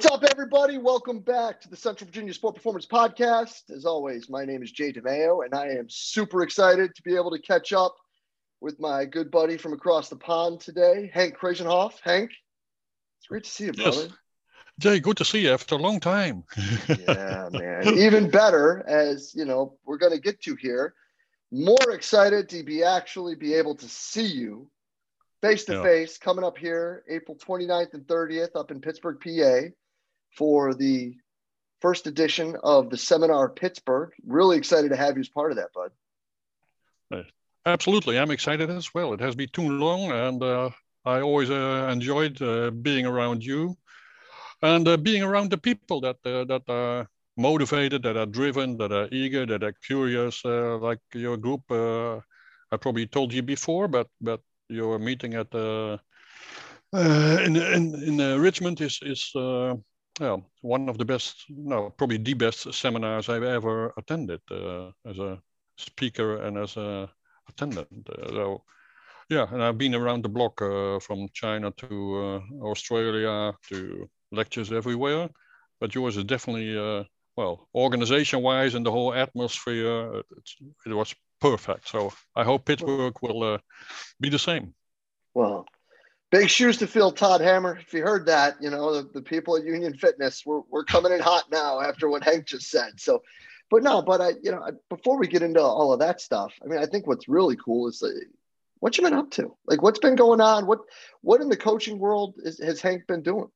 What's 0.00 0.14
up, 0.14 0.24
everybody? 0.30 0.78
Welcome 0.78 1.18
back 1.18 1.60
to 1.60 1.68
the 1.68 1.76
Central 1.76 2.06
Virginia 2.06 2.32
Sport 2.32 2.54
Performance 2.54 2.86
Podcast. 2.86 3.70
As 3.70 3.84
always, 3.84 4.30
my 4.30 4.46
name 4.46 4.62
is 4.62 4.72
Jay 4.72 4.94
DeMayo, 4.94 5.44
and 5.44 5.54
I 5.54 5.72
am 5.72 5.90
super 5.90 6.42
excited 6.42 6.94
to 6.94 7.02
be 7.02 7.16
able 7.16 7.30
to 7.32 7.38
catch 7.38 7.74
up 7.74 7.96
with 8.62 8.80
my 8.80 9.04
good 9.04 9.30
buddy 9.30 9.58
from 9.58 9.74
across 9.74 10.08
the 10.08 10.16
pond 10.16 10.60
today, 10.60 11.10
Hank 11.12 11.36
Kraaijenhof. 11.36 12.00
Hank, 12.02 12.30
it's 13.18 13.26
great 13.28 13.44
to 13.44 13.50
see 13.50 13.64
you, 13.66 13.72
brother. 13.74 14.04
Yes. 14.04 14.08
Jay, 14.78 15.00
good 15.00 15.18
to 15.18 15.24
see 15.26 15.42
you 15.42 15.52
after 15.52 15.74
a 15.74 15.78
long 15.78 16.00
time. 16.00 16.44
yeah, 16.88 17.50
man. 17.52 17.86
Even 17.98 18.30
better, 18.30 18.82
as 18.88 19.34
you 19.34 19.44
know, 19.44 19.76
we're 19.84 19.98
going 19.98 20.14
to 20.14 20.18
get 20.18 20.40
to 20.44 20.56
here. 20.56 20.94
More 21.52 21.90
excited 21.90 22.48
to 22.48 22.62
be 22.62 22.82
actually 22.82 23.34
be 23.34 23.52
able 23.52 23.74
to 23.74 23.86
see 23.86 24.24
you 24.24 24.70
face 25.42 25.66
to 25.66 25.82
face 25.82 26.16
coming 26.16 26.44
up 26.44 26.56
here 26.56 27.04
April 27.06 27.36
29th 27.36 27.92
and 27.92 28.06
30th 28.06 28.56
up 28.56 28.70
in 28.70 28.80
Pittsburgh, 28.80 29.18
PA 29.22 29.74
for 30.30 30.74
the 30.74 31.16
first 31.80 32.06
edition 32.06 32.56
of 32.62 32.90
the 32.90 32.96
seminar 32.96 33.48
Pittsburgh. 33.48 34.10
Really 34.26 34.56
excited 34.58 34.90
to 34.90 34.96
have 34.96 35.16
you 35.16 35.20
as 35.20 35.28
part 35.28 35.50
of 35.50 35.56
that, 35.56 35.72
bud. 35.72 35.90
Uh, 37.12 37.22
absolutely, 37.66 38.18
I'm 38.18 38.30
excited 38.30 38.70
as 38.70 38.92
well. 38.94 39.12
It 39.12 39.20
has 39.20 39.34
been 39.34 39.48
too 39.52 39.68
long, 39.68 40.10
and 40.10 40.42
uh, 40.42 40.70
I 41.04 41.20
always 41.20 41.50
uh, 41.50 41.88
enjoyed 41.90 42.40
uh, 42.42 42.70
being 42.70 43.06
around 43.06 43.44
you 43.44 43.76
and 44.62 44.86
uh, 44.86 44.96
being 44.96 45.22
around 45.22 45.50
the 45.50 45.58
people 45.58 46.00
that 46.02 46.16
uh, 46.24 46.44
that 46.44 46.62
are 46.68 47.08
motivated, 47.36 48.02
that 48.02 48.16
are 48.16 48.26
driven, 48.26 48.76
that 48.76 48.92
are 48.92 49.08
eager, 49.10 49.46
that 49.46 49.62
are 49.62 49.72
curious, 49.86 50.44
like 50.44 51.00
your 51.14 51.36
group. 51.36 51.62
I 52.72 52.76
probably 52.76 53.06
told 53.06 53.32
you 53.32 53.42
before, 53.42 53.88
but 53.88 54.08
but 54.20 54.40
your 54.68 54.98
meeting 54.98 55.34
at 55.34 55.52
in 56.92 57.56
in 57.56 57.94
in 57.94 58.40
Richmond 58.40 58.80
is 58.80 59.00
is 59.02 59.32
well, 60.20 60.44
one 60.60 60.88
of 60.88 60.98
the 60.98 61.04
best, 61.04 61.46
no, 61.48 61.90
probably 61.90 62.18
the 62.18 62.34
best 62.34 62.72
seminars 62.74 63.28
I've 63.28 63.42
ever 63.42 63.92
attended 63.96 64.40
uh, 64.50 64.90
as 65.06 65.18
a 65.18 65.40
speaker 65.78 66.42
and 66.42 66.58
as 66.58 66.76
a 66.76 67.10
attendant. 67.48 68.08
Uh, 68.08 68.28
so, 68.28 68.62
yeah, 69.30 69.46
and 69.50 69.62
I've 69.62 69.78
been 69.78 69.94
around 69.94 70.22
the 70.22 70.28
block 70.28 70.60
uh, 70.60 71.00
from 71.00 71.28
China 71.32 71.70
to 71.70 72.42
uh, 72.62 72.64
Australia 72.64 73.54
to 73.70 74.08
lectures 74.30 74.72
everywhere. 74.72 75.30
But 75.80 75.94
yours 75.94 76.18
is 76.18 76.24
definitely, 76.24 76.76
uh, 76.76 77.04
well, 77.36 77.68
organization-wise 77.74 78.74
and 78.74 78.84
the 78.84 78.90
whole 78.90 79.14
atmosphere, 79.14 80.22
it 80.84 80.92
was 80.92 81.14
perfect. 81.40 81.88
So 81.88 82.12
I 82.36 82.44
hope 82.44 82.66
Pittsburgh 82.66 83.16
will 83.22 83.54
uh, 83.54 83.58
be 84.20 84.28
the 84.28 84.38
same. 84.38 84.74
Well, 85.32 85.64
big 86.30 86.48
shoes 86.48 86.76
to 86.78 86.86
fill, 86.86 87.12
Todd 87.12 87.40
Hamer. 87.40 87.78
If 87.78 87.92
you 87.92 88.02
heard 88.02 88.26
that, 88.26 88.56
you 88.60 88.70
know, 88.70 88.94
the, 88.94 89.08
the 89.12 89.22
people 89.22 89.56
at 89.56 89.64
Union 89.64 89.94
Fitness, 89.94 90.44
we're, 90.46 90.62
we're 90.70 90.84
coming 90.84 91.12
in 91.12 91.20
hot 91.20 91.44
now 91.50 91.80
after 91.80 92.08
what 92.08 92.24
Hank 92.24 92.46
just 92.46 92.70
said. 92.70 92.98
So, 92.98 93.22
but 93.70 93.82
no, 93.82 94.02
but 94.02 94.20
I, 94.20 94.30
you 94.42 94.50
know, 94.50 94.64
before 94.88 95.18
we 95.18 95.26
get 95.26 95.42
into 95.42 95.60
all 95.60 95.92
of 95.92 96.00
that 96.00 96.20
stuff, 96.20 96.52
I 96.62 96.66
mean, 96.66 96.78
I 96.78 96.86
think 96.86 97.06
what's 97.06 97.28
really 97.28 97.56
cool 97.56 97.88
is 97.88 98.02
what 98.78 98.96
you 98.96 99.04
been 99.04 99.14
up 99.14 99.30
to? 99.32 99.54
Like, 99.66 99.82
what's 99.82 99.98
been 99.98 100.16
going 100.16 100.40
on? 100.40 100.66
What, 100.66 100.80
what 101.20 101.40
in 101.40 101.48
the 101.48 101.56
coaching 101.56 101.98
world 101.98 102.34
is, 102.42 102.58
has 102.60 102.80
Hank 102.80 103.06
been 103.06 103.22
doing? 103.22 103.48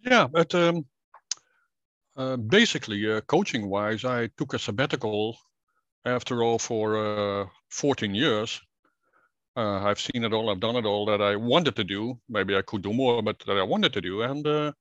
Yeah, 0.00 0.26
but 0.26 0.54
um, 0.54 0.86
uh, 2.16 2.36
basically, 2.36 3.10
uh, 3.10 3.20
coaching 3.22 3.68
wise, 3.68 4.04
I 4.04 4.28
took 4.36 4.54
a 4.54 4.58
sabbatical 4.58 5.38
after 6.04 6.42
all 6.42 6.58
for 6.58 7.42
uh, 7.42 7.46
14 7.70 8.14
years 8.14 8.60
uh, 9.58 9.82
I've 9.82 10.00
seen 10.00 10.22
it 10.24 10.32
all, 10.32 10.50
I've 10.50 10.60
done 10.60 10.76
it 10.76 10.86
all 10.86 11.04
that 11.06 11.20
I 11.20 11.34
wanted 11.34 11.74
to 11.76 11.84
do. 11.84 12.18
Maybe 12.28 12.56
I 12.56 12.62
could 12.62 12.82
do 12.82 12.92
more, 12.92 13.20
but 13.22 13.40
that 13.40 13.58
I 13.58 13.62
wanted 13.64 13.92
to 13.94 14.00
do. 14.00 14.22
And 14.22 14.46
uh, 14.46 14.72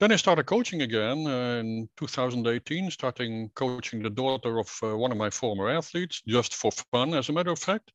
then 0.00 0.10
I 0.10 0.16
started 0.16 0.46
coaching 0.46 0.82
again 0.82 1.24
uh, 1.26 1.60
in 1.60 1.88
2018, 1.96 2.90
starting 2.90 3.50
coaching 3.54 4.02
the 4.02 4.10
daughter 4.10 4.58
of 4.58 4.68
uh, 4.82 4.96
one 4.96 5.12
of 5.12 5.18
my 5.18 5.30
former 5.30 5.68
athletes, 5.68 6.20
just 6.26 6.54
for 6.54 6.72
fun, 6.90 7.14
as 7.14 7.28
a 7.28 7.32
matter 7.32 7.52
of 7.52 7.60
fact. 7.60 7.92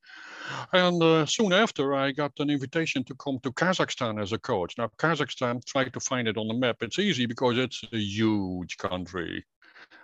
And 0.72 1.02
uh, 1.02 1.26
soon 1.26 1.52
after, 1.52 1.94
I 1.94 2.12
got 2.12 2.32
an 2.38 2.48
invitation 2.48 3.04
to 3.04 3.14
come 3.16 3.38
to 3.42 3.52
Kazakhstan 3.52 4.20
as 4.20 4.32
a 4.32 4.38
coach. 4.38 4.78
Now, 4.78 4.90
Kazakhstan, 4.96 5.62
try 5.66 5.84
to 5.84 6.00
find 6.00 6.26
it 6.26 6.38
on 6.38 6.48
the 6.48 6.54
map. 6.54 6.76
It's 6.80 6.98
easy 6.98 7.26
because 7.26 7.58
it's 7.58 7.82
a 7.92 7.98
huge 7.98 8.78
country 8.78 9.44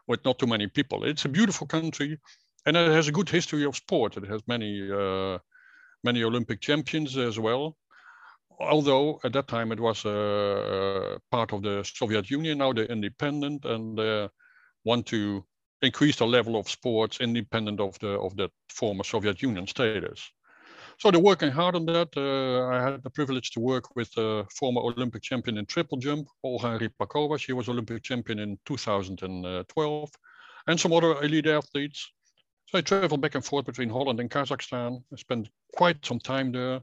with 0.07 0.23
not 0.27 0.39
too 0.39 0.47
many 0.47 0.67
people. 0.67 1.05
It's 1.05 1.25
a 1.25 1.31
beautiful 1.31 1.67
country 1.67 2.19
and 2.67 2.77
it 2.77 2.93
has 2.93 3.09
a 3.09 3.13
good 3.13 3.29
history 3.29 3.65
of 3.65 3.77
sport. 3.77 4.17
It 4.17 4.27
has 4.27 4.43
many 4.47 4.91
uh, 4.91 5.39
many 6.05 6.23
Olympic 6.23 6.61
champions 6.61 7.17
as 7.17 7.39
well. 7.39 7.77
Although 8.59 9.21
at 9.25 9.33
that 9.33 9.49
time 9.49 9.73
it 9.73 9.81
was 9.81 10.05
uh, 10.05 11.19
part 11.31 11.53
of 11.53 11.63
the 11.63 11.83
Soviet 11.83 12.31
Union, 12.31 12.59
now 12.59 12.73
they're 12.73 12.85
independent 12.85 13.65
and 13.65 13.99
uh, 13.99 14.29
want 14.85 15.07
to 15.07 15.45
increase 15.83 16.17
the 16.17 16.27
level 16.27 16.57
of 16.57 16.69
sports 16.69 17.21
independent 17.21 17.81
of 17.81 17.99
the 18.01 18.11
of 18.21 18.37
that 18.37 18.51
former 18.69 19.05
Soviet 19.05 19.43
Union 19.43 19.67
status. 19.67 20.31
So 20.99 21.11
they're 21.11 21.21
working 21.21 21.51
hard 21.51 21.77
on 21.77 21.87
that. 21.87 22.11
Uh, 22.15 22.67
I 22.69 22.83
had 22.83 23.03
the 23.03 23.09
privilege 23.09 23.53
to 23.53 23.61
work 23.61 23.97
with 23.97 24.11
a 24.19 24.45
former 24.55 24.83
Olympic 24.83 25.23
champion 25.23 25.57
in 25.57 25.65
triple 25.65 25.97
jump, 25.97 26.29
Olga 26.43 26.79
Rypakova. 26.79 27.39
She 27.39 27.55
was 27.55 27.71
Olympic 27.71 28.03
champion 28.03 28.39
in 28.39 28.59
2012, 28.67 30.11
and 30.67 30.79
some 30.79 30.93
other 30.93 31.23
elite 31.23 31.47
athletes. 31.47 32.13
So 32.71 32.79
I 32.79 32.83
traveled 32.83 33.21
back 33.21 33.35
and 33.35 33.45
forth 33.45 33.67
between 33.67 33.91
Holland 33.91 34.21
and 34.21 34.31
Kazakhstan. 34.31 35.03
I 35.13 35.17
spent 35.17 35.49
quite 35.77 36.07
some 36.07 36.21
time 36.21 36.53
there. 36.53 36.81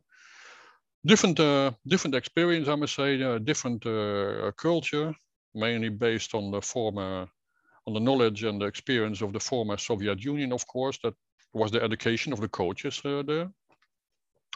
Different, 1.06 1.40
uh, 1.40 1.72
different 1.88 2.14
experience, 2.14 2.68
I 2.68 2.75
must 2.75 2.94
say, 2.94 3.24
uh, 3.24 3.38
different 3.38 3.86
uh, 3.86 4.52
culture, 4.58 5.16
mainly 5.56 5.88
based 5.88 6.36
on 6.36 6.52
the 6.52 6.62
former, 6.62 7.30
on 7.86 7.94
the 7.94 8.02
knowledge 8.02 8.44
and 8.44 8.59
the 8.59 8.66
experience 8.66 9.22
of 9.22 9.31
the 9.31 9.40
former 9.40 9.78
Soviet 9.78 10.22
Union, 10.22 10.52
of 10.52 10.68
course. 10.68 11.00
That 11.03 11.14
was 11.53 11.72
the 11.72 11.81
education 11.81 12.34
of 12.34 12.42
the 12.42 12.50
coaches 12.50 13.02
uh, 13.06 13.24
there. 13.26 13.50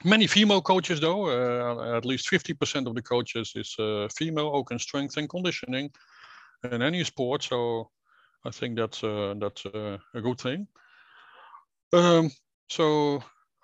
Many 0.03 0.28
female 0.28 0.62
coaches, 0.62 1.00
though, 1.00 1.28
uh, 1.30 1.96
at 1.96 2.03
least 2.03 2.30
50% 2.30 2.88
of 2.88 2.96
the 2.96 3.02
coaches 3.02 3.53
is 3.56 3.74
uh, 3.80 4.09
female, 4.14 4.52
oak 4.53 4.72
in 4.72 4.80
strength 4.80 5.16
and 5.16 5.30
conditioning 5.30 5.91
in 6.70 6.81
any 6.81 7.06
sport. 7.06 7.44
So 7.44 7.90
I 8.44 8.50
think 8.50 8.75
that's, 8.75 9.00
that's 9.00 9.66
a 9.66 10.22
good 10.22 10.38
thing. 10.38 10.68
Um, 11.94 12.31
so 12.69 13.24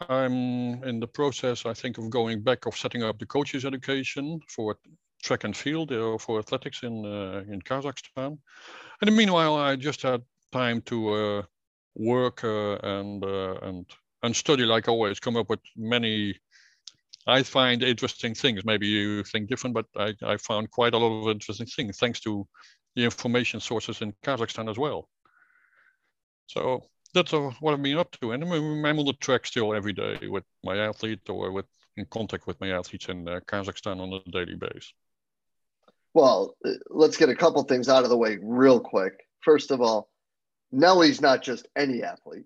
I'm 0.10 0.84
in 0.84 1.00
the 1.00 1.08
process, 1.08 1.66
I 1.66 1.74
think, 1.74 1.98
of 1.98 2.10
going 2.10 2.44
back 2.44 2.66
of 2.66 2.78
setting 2.78 3.04
up 3.04 3.20
the 3.20 3.26
coaches 3.26 3.66
education 3.66 4.40
for 4.48 4.76
track 5.24 5.44
and 5.44 5.56
field 5.56 5.92
or 5.92 6.16
uh, 6.16 6.18
for 6.18 6.40
athletics 6.40 6.84
in 6.84 7.06
uh, 7.06 7.44
in 7.52 7.62
Kazakhstan. 7.62 8.38
And 9.02 9.16
meanwhile, 9.16 9.56
I 9.56 9.76
just 9.76 10.02
had 10.02 10.22
time 10.52 10.82
to 10.84 11.14
uh, 11.14 11.42
work 11.96 12.44
uh, 12.44 12.78
and 12.84 13.24
uh, 13.24 13.56
and 13.62 13.86
and 14.24 14.36
study 14.36 14.64
like 14.64 14.88
always. 14.88 15.20
Come 15.20 15.38
up 15.38 15.50
with 15.50 15.62
many. 15.76 16.36
I 17.28 17.44
find 17.44 17.84
interesting 17.84 18.36
things. 18.36 18.64
Maybe 18.64 18.88
you 18.88 19.24
think 19.24 19.50
different, 19.50 19.74
but 19.74 19.86
I, 19.98 20.14
I 20.22 20.38
found 20.38 20.72
quite 20.72 20.94
a 20.94 20.98
lot 20.98 21.24
of 21.24 21.30
interesting 21.30 21.68
things 21.68 21.98
thanks 21.98 22.22
to 22.22 22.48
the 22.96 23.04
information 23.04 23.60
sources 23.60 24.02
in 24.02 24.14
Kazakhstan 24.24 24.70
as 24.70 24.78
well. 24.78 25.10
So 26.48 26.84
that's 27.18 27.32
what 27.32 27.74
I've 27.74 27.82
been 27.82 27.98
up 27.98 28.12
to. 28.22 28.32
And 28.32 28.44
I'm 28.44 29.00
on 29.00 29.06
the 29.06 29.14
track 29.14 29.46
still 29.46 29.74
every 29.74 29.94
day 29.94 30.28
with 30.28 30.44
my 30.64 30.78
athlete 30.78 31.28
or 31.30 31.52
with 31.52 31.66
in 31.96 32.06
contact 32.06 32.46
with 32.46 32.60
my 32.62 32.70
athletes 32.70 33.10
in 33.10 33.28
uh, 33.28 33.40
Kazakhstan 33.48 34.00
on 34.00 34.14
a 34.14 34.32
daily 34.32 34.56
basis. 34.56 34.94
Well, 36.14 36.56
uh, 36.66 36.72
let's 36.90 37.18
get 37.18 37.30
a 37.30 37.36
couple 37.36 37.64
things 37.64 37.90
out 37.90 38.04
of 38.04 38.10
the 38.10 38.18
way 38.18 38.38
real 38.42 38.80
quick. 38.80 39.14
First 39.42 39.72
of 39.72 39.82
all, 39.82 40.10
Nelli's 40.74 41.22
not 41.22 41.42
just 41.42 41.68
any 41.76 42.04
athlete. 42.04 42.46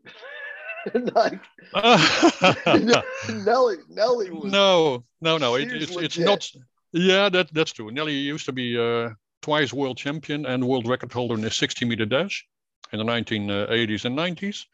like, 0.93 1.39
Nelli, 1.75 3.77
Nelli 3.89 4.31
was. 4.31 4.51
No, 4.51 5.03
no, 5.19 5.37
no. 5.37 5.55
It, 5.55 5.71
it's, 5.71 5.95
it's 5.95 6.17
not. 6.17 6.49
Yeah, 6.93 7.29
that 7.29 7.53
that's 7.53 7.71
true. 7.71 7.91
Nelli 7.91 8.23
used 8.23 8.45
to 8.45 8.51
be 8.51 8.77
uh, 8.77 9.11
twice 9.41 9.73
world 9.73 9.97
champion 9.97 10.45
and 10.45 10.67
world 10.67 10.87
record 10.87 11.11
holder 11.11 11.35
in 11.35 11.41
the 11.41 11.51
60 11.51 11.85
meter 11.85 12.05
dash 12.05 12.45
in 12.91 12.99
the 12.99 13.05
1980s 13.05 14.05
and 14.05 14.17
90s. 14.17 14.65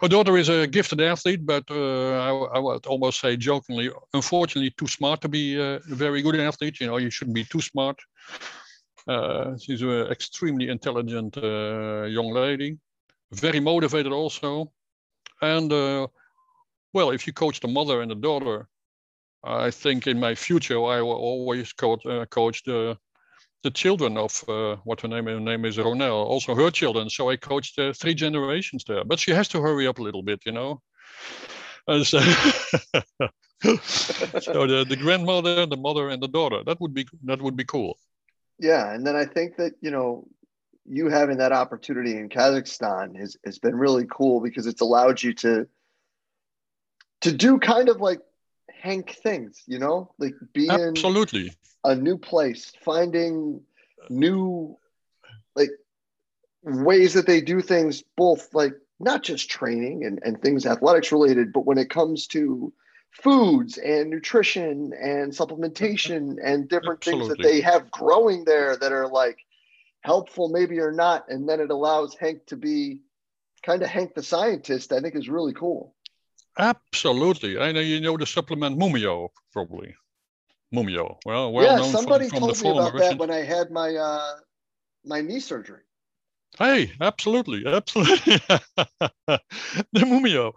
Her 0.00 0.08
daughter 0.08 0.36
is 0.36 0.48
a 0.48 0.66
gifted 0.66 1.00
athlete, 1.00 1.44
but 1.44 1.64
uh, 1.70 2.12
I, 2.18 2.56
I, 2.56 2.58
would 2.58 2.86
almost 2.86 3.20
say 3.20 3.36
jokingly, 3.36 3.90
unfortunately, 4.12 4.70
too 4.70 4.86
smart 4.86 5.20
to 5.22 5.28
be 5.28 5.60
a 5.60 5.80
very 5.86 6.22
good 6.22 6.36
athlete. 6.40 6.80
You 6.80 6.86
know, 6.86 6.96
you 6.96 7.10
shouldn't 7.10 7.34
be 7.34 7.44
too 7.44 7.60
smart. 7.60 7.98
Uh, 9.06 9.56
she's 9.58 9.82
an 9.82 10.06
extremely 10.10 10.68
intelligent 10.68 11.36
uh, 11.36 12.04
young 12.04 12.32
lady, 12.32 12.78
very 13.32 13.60
motivated 13.60 14.12
also. 14.12 14.72
And 15.42 15.70
uh, 15.72 16.06
well, 16.94 17.10
if 17.10 17.26
you 17.26 17.32
coach 17.32 17.60
the 17.60 17.68
mother 17.68 18.00
and 18.00 18.10
the 18.10 18.14
daughter, 18.14 18.68
I 19.42 19.70
think 19.70 20.06
in 20.06 20.18
my 20.18 20.34
future 20.34 20.82
I 20.82 21.02
will 21.02 21.12
always 21.12 21.72
coach, 21.74 22.06
uh, 22.06 22.24
coach 22.26 22.62
the 22.64 22.96
the 23.64 23.70
children 23.70 24.16
of 24.16 24.44
uh, 24.48 24.76
what 24.84 25.00
her 25.00 25.08
name, 25.08 25.24
her 25.26 25.40
name 25.40 25.64
is 25.64 25.78
Ronel, 25.78 26.24
also 26.26 26.54
her 26.54 26.70
children. 26.70 27.10
So 27.10 27.30
I 27.30 27.36
coached 27.36 27.78
uh, 27.78 27.92
three 27.92 28.14
generations 28.14 28.84
there. 28.86 29.02
But 29.04 29.18
she 29.18 29.32
has 29.32 29.48
to 29.48 29.60
hurry 29.60 29.88
up 29.88 29.98
a 29.98 30.02
little 30.02 30.22
bit, 30.22 30.40
you 30.46 30.52
know. 30.52 30.82
So, 31.88 32.02
so 32.20 32.20
the, 33.60 34.86
the 34.88 34.96
grandmother, 34.96 35.66
the 35.66 35.76
mother, 35.76 36.08
and 36.10 36.22
the 36.22 36.28
daughter. 36.28 36.62
That 36.64 36.80
would 36.80 36.94
be 36.94 37.06
that 37.24 37.42
would 37.42 37.56
be 37.56 37.64
cool. 37.64 37.98
Yeah, 38.58 38.94
and 38.94 39.06
then 39.06 39.16
I 39.16 39.24
think 39.24 39.56
that 39.56 39.72
you 39.80 39.90
know 39.90 40.26
you 40.86 41.08
having 41.08 41.38
that 41.38 41.52
opportunity 41.52 42.16
in 42.16 42.28
Kazakhstan 42.28 43.16
has, 43.18 43.36
has 43.44 43.58
been 43.58 43.74
really 43.74 44.06
cool 44.10 44.40
because 44.40 44.66
it's 44.66 44.80
allowed 44.80 45.22
you 45.22 45.34
to 45.34 45.66
to 47.22 47.32
do 47.32 47.58
kind 47.58 47.88
of 47.88 48.00
like 48.00 48.20
Hank 48.70 49.16
things, 49.22 49.62
you 49.66 49.78
know, 49.78 50.12
like 50.18 50.34
being 50.52 50.70
absolutely 50.70 51.52
a 51.84 51.94
new 51.94 52.18
place, 52.18 52.72
finding 52.82 53.60
new 54.08 54.76
like 55.54 55.70
ways 56.62 57.14
that 57.14 57.26
they 57.26 57.40
do 57.40 57.60
things, 57.60 58.02
both 58.16 58.52
like 58.54 58.74
not 59.00 59.22
just 59.22 59.50
training 59.50 60.04
and, 60.04 60.20
and 60.24 60.40
things 60.40 60.66
athletics 60.66 61.12
related, 61.12 61.52
but 61.52 61.66
when 61.66 61.78
it 61.78 61.90
comes 61.90 62.26
to 62.28 62.72
foods 63.10 63.78
and 63.78 64.10
nutrition 64.10 64.92
and 65.00 65.32
supplementation 65.32 66.36
and 66.44 66.68
different 66.68 66.98
Absolutely. 66.98 67.26
things 67.26 67.28
that 67.28 67.42
they 67.42 67.60
have 67.60 67.90
growing 67.90 68.44
there 68.44 68.76
that 68.76 68.92
are 68.92 69.06
like 69.06 69.38
helpful 70.00 70.48
maybe 70.48 70.80
or 70.80 70.92
not 70.92 71.24
and 71.28 71.48
then 71.48 71.60
it 71.60 71.70
allows 71.70 72.16
hank 72.18 72.44
to 72.44 72.56
be 72.56 73.00
kind 73.64 73.82
of 73.82 73.88
hank 73.88 74.12
the 74.14 74.22
scientist 74.22 74.92
i 74.92 75.00
think 75.00 75.14
is 75.14 75.28
really 75.28 75.54
cool. 75.54 75.94
Absolutely. 76.58 77.58
I 77.58 77.72
know 77.72 77.80
you 77.80 78.00
know 78.00 78.16
the 78.16 78.26
supplement 78.26 78.78
mumio 78.78 79.28
probably 79.52 79.94
mumio. 80.72 81.18
Well 81.24 81.52
well 81.52 81.78
yeah 81.78 81.92
somebody 81.92 82.28
from, 82.28 82.40
from 82.40 82.54
told 82.54 82.76
me 82.76 82.88
about 82.88 82.98
that 82.98 83.18
when 83.18 83.30
i 83.30 83.42
had 83.42 83.70
my 83.70 83.94
uh 83.94 84.34
my 85.04 85.20
knee 85.20 85.40
surgery. 85.40 85.82
Hey 86.58 86.92
absolutely 87.00 87.66
absolutely. 87.66 88.38
The 89.92 90.04
mumio. 90.04 90.52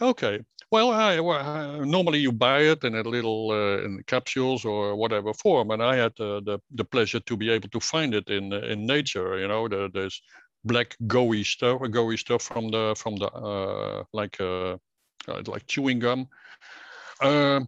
Okay. 0.00 0.40
Well, 0.72 0.90
I, 0.90 1.20
well, 1.20 1.84
normally 1.84 2.18
you 2.20 2.32
buy 2.32 2.62
it 2.62 2.82
in 2.82 2.94
a 2.94 3.02
little 3.02 3.50
uh, 3.50 3.84
in 3.84 4.02
capsules 4.06 4.64
or 4.64 4.96
whatever 4.96 5.34
form, 5.34 5.70
and 5.70 5.82
I 5.82 5.96
had 5.96 6.12
uh, 6.18 6.40
the 6.40 6.58
the 6.70 6.84
pleasure 6.84 7.20
to 7.20 7.36
be 7.36 7.50
able 7.50 7.68
to 7.68 7.80
find 7.80 8.14
it 8.14 8.30
in 8.30 8.52
in 8.54 8.86
nature. 8.86 9.38
You 9.38 9.48
know, 9.48 9.68
the, 9.68 9.90
there's 9.92 10.22
black 10.64 10.96
gooey 11.06 11.44
stuff, 11.44 11.82
gooey 11.90 12.16
stuff 12.16 12.42
from 12.42 12.70
the 12.70 12.94
from 12.96 13.16
the 13.16 13.26
uh, 13.26 14.04
like 14.14 14.40
uh, 14.40 14.78
uh, 15.28 15.42
like 15.46 15.66
chewing 15.66 15.98
gum. 15.98 16.28
Uh, 17.20 17.60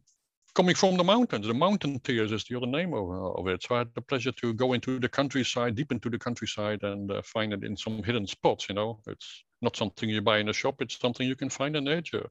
coming 0.55 0.75
from 0.75 0.97
the 0.97 1.05
mountains, 1.05 1.47
the 1.47 1.55
mountain 1.55 1.99
tears 2.01 2.33
is 2.33 2.45
the 2.45 2.57
other 2.57 2.67
name 2.67 2.95
of, 2.95 3.11
of 3.11 3.49
it. 3.49 3.63
So 3.63 3.75
I 3.75 3.79
had 3.79 3.95
the 3.95 4.01
pleasure 4.03 4.33
to 4.33 4.55
go 4.55 4.73
into 4.73 4.99
the 4.99 5.09
countryside, 5.09 5.75
deep 5.77 5.93
into 5.93 6.11
the 6.11 6.19
countryside, 6.19 6.83
and 6.83 7.11
find 7.25 7.53
it 7.53 7.65
in 7.65 7.77
some 7.77 8.03
hidden 8.03 8.27
spots. 8.27 8.69
You 8.69 8.75
know, 8.75 9.01
it's 9.07 9.45
not 9.63 9.77
something 9.77 10.09
you 10.09 10.23
buy 10.23 10.39
in 10.39 10.49
a 10.49 10.53
shop; 10.53 10.81
it's 10.81 10.99
something 10.99 11.27
you 11.27 11.37
can 11.37 11.51
find 11.51 11.77
in 11.77 11.85
nature 11.85 12.29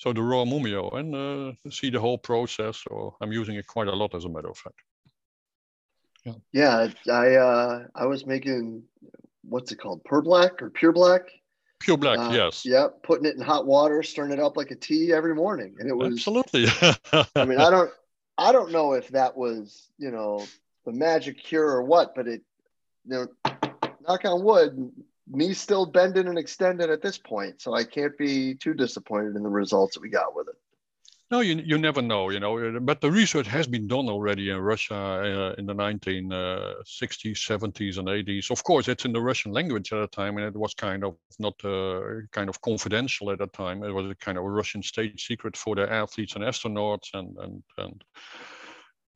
so 0.00 0.14
the 0.14 0.22
raw 0.22 0.44
Mumio 0.44 0.94
and 0.94 1.14
uh, 1.14 1.70
see 1.70 1.90
the 1.90 2.00
whole 2.00 2.16
process. 2.16 2.82
So 2.88 3.16
I'm 3.20 3.32
using 3.32 3.56
it 3.56 3.66
quite 3.66 3.88
a 3.88 3.94
lot, 3.94 4.14
as 4.14 4.24
a 4.24 4.28
matter 4.28 4.48
of 4.48 4.56
fact. 4.56 4.80
Yeah, 6.24 6.32
yeah 6.52 6.88
I 7.12 7.34
uh, 7.34 7.84
I 7.94 8.06
was 8.06 8.26
making 8.26 8.82
what's 9.42 9.72
it 9.72 9.76
called, 9.76 10.02
pure 10.04 10.22
black 10.22 10.62
or 10.62 10.70
pure 10.70 10.92
black. 10.92 11.22
Pure 11.80 11.96
black, 11.96 12.18
uh, 12.18 12.30
yes. 12.32 12.64
Yeah, 12.64 12.88
putting 13.02 13.24
it 13.24 13.34
in 13.34 13.40
hot 13.40 13.66
water, 13.66 14.02
stirring 14.02 14.32
it 14.32 14.38
up 14.38 14.56
like 14.56 14.70
a 14.70 14.76
tea 14.76 15.12
every 15.12 15.34
morning, 15.34 15.76
and 15.78 15.88
it 15.88 15.96
was 15.96 16.12
absolutely. 16.12 16.66
I 17.34 17.44
mean, 17.44 17.58
I 17.58 17.70
don't, 17.70 17.90
I 18.36 18.52
don't 18.52 18.70
know 18.70 18.92
if 18.92 19.08
that 19.08 19.36
was, 19.36 19.88
you 19.98 20.10
know, 20.10 20.46
the 20.84 20.92
magic 20.92 21.42
cure 21.42 21.66
or 21.66 21.82
what, 21.82 22.14
but 22.14 22.28
it, 22.28 22.42
you 23.06 23.10
know, 23.10 23.26
knock 24.06 24.24
on 24.26 24.44
wood, 24.44 24.92
knee's 25.26 25.58
still 25.58 25.86
bending 25.86 26.28
and 26.28 26.38
extending 26.38 26.90
at 26.90 27.00
this 27.00 27.16
point, 27.16 27.62
so 27.62 27.74
I 27.74 27.84
can't 27.84 28.16
be 28.18 28.54
too 28.54 28.74
disappointed 28.74 29.34
in 29.34 29.42
the 29.42 29.48
results 29.48 29.94
that 29.94 30.02
we 30.02 30.10
got 30.10 30.36
with 30.36 30.48
it. 30.48 30.56
No, 31.30 31.40
you, 31.42 31.62
you 31.64 31.78
never 31.78 32.02
know, 32.02 32.30
you 32.30 32.40
know, 32.40 32.80
but 32.80 33.00
the 33.00 33.10
research 33.10 33.46
has 33.46 33.68
been 33.68 33.86
done 33.86 34.08
already 34.08 34.50
in 34.50 34.58
Russia 34.58 34.96
uh, 34.96 35.54
in 35.58 35.66
the 35.66 35.74
1960s, 35.74 37.38
70s, 37.38 37.98
and 37.98 38.08
80s. 38.08 38.50
Of 38.50 38.64
course, 38.64 38.88
it's 38.88 39.04
in 39.04 39.12
the 39.12 39.20
Russian 39.20 39.52
language 39.52 39.92
at 39.92 40.00
the 40.00 40.08
time, 40.08 40.38
and 40.38 40.46
it 40.46 40.56
was 40.58 40.74
kind 40.74 41.04
of 41.04 41.16
not 41.38 41.54
uh, 41.64 42.00
kind 42.32 42.48
of 42.48 42.60
confidential 42.62 43.30
at 43.30 43.38
the 43.38 43.46
time. 43.46 43.84
It 43.84 43.92
was 43.92 44.10
a 44.10 44.16
kind 44.16 44.38
of 44.38 44.44
Russian 44.44 44.82
state 44.82 45.20
secret 45.20 45.56
for 45.56 45.76
the 45.76 45.88
athletes 45.90 46.34
and 46.34 46.42
astronauts 46.42 47.14
and 47.14 47.36
and 47.38 47.62
and 47.78 48.04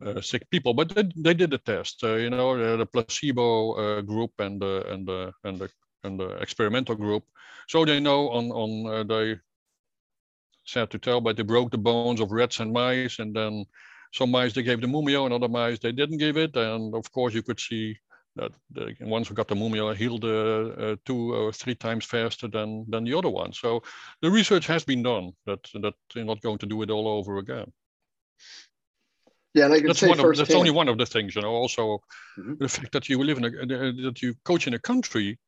uh, 0.06 0.20
sick 0.20 0.48
people. 0.50 0.72
But 0.74 0.94
they, 0.94 1.04
they 1.16 1.34
did 1.34 1.52
a 1.52 1.58
test, 1.58 2.04
uh, 2.04 2.14
you 2.14 2.30
know, 2.30 2.76
the, 2.76 2.86
placebo 2.86 3.72
uh, 3.72 4.00
group 4.02 4.32
and 4.38 4.60
the 4.60 4.84
and 4.88 5.06
the 5.06 5.32
and 5.42 5.58
the 5.58 5.68
and 6.04 6.20
the 6.20 6.28
experimental 6.36 6.94
group. 6.94 7.24
So 7.68 7.84
they 7.84 7.98
know 7.98 8.28
on, 8.30 8.50
on 8.52 8.86
uh, 8.94 9.02
they 9.04 9.36
sad 10.64 10.90
to 10.90 10.98
tell, 10.98 11.20
but 11.20 11.36
they 11.36 11.42
broke 11.42 11.70
the 11.70 11.78
bones 11.78 12.20
of 12.20 12.32
rats 12.32 12.60
and 12.60 12.72
mice. 12.72 13.18
And 13.18 13.34
then 13.34 13.64
some 14.12 14.30
mice 14.30 14.52
they 14.52 14.62
gave 14.62 14.80
the 14.80 14.86
mumio 14.86 15.24
and 15.24 15.34
other 15.34 15.48
mice 15.48 15.78
they 15.78 15.92
didn't 15.92 16.18
give 16.18 16.36
it. 16.36 16.56
And 16.56 16.94
of 16.94 17.10
course 17.12 17.34
you 17.34 17.42
could 17.42 17.60
see 17.60 17.96
that 18.36 18.50
the 18.72 18.94
ones 19.00 19.28
who 19.28 19.34
got 19.34 19.48
the 19.48 19.54
mumio 19.54 19.94
healed 19.94 20.24
uh, 20.24 20.82
uh, 20.82 20.96
two 21.04 21.34
or 21.34 21.52
three 21.52 21.74
times 21.74 22.04
faster 22.04 22.48
than, 22.48 22.84
than 22.88 23.04
the 23.04 23.16
other 23.16 23.30
ones. 23.30 23.58
So 23.58 23.82
the 24.22 24.30
research 24.30 24.66
has 24.66 24.84
been 24.84 25.02
done 25.02 25.32
that, 25.46 25.60
that 25.74 25.94
they're 26.12 26.24
not 26.24 26.40
going 26.40 26.58
to 26.58 26.66
do 26.66 26.82
it 26.82 26.90
all 26.90 27.06
over 27.06 27.38
again. 27.38 27.72
Yeah, 29.54 29.66
and 29.66 29.74
I 29.74 29.78
can 29.78 29.86
that's 29.86 30.00
say 30.00 30.08
one 30.08 30.18
of, 30.18 30.36
that's 30.36 30.52
only 30.52 30.72
one 30.72 30.88
of 30.88 30.98
the 30.98 31.06
things, 31.06 31.36
you 31.36 31.42
know. 31.42 31.52
Also, 31.52 32.02
mm-hmm. 32.36 32.54
the 32.58 32.68
fact 32.68 32.90
that 32.90 33.08
you 33.08 33.22
live 33.22 33.38
in 33.38 33.44
a 33.44 33.50
that 34.08 34.20
you 34.20 34.34
coach 34.44 34.66
in 34.66 34.74
a 34.74 34.80
country 34.80 35.38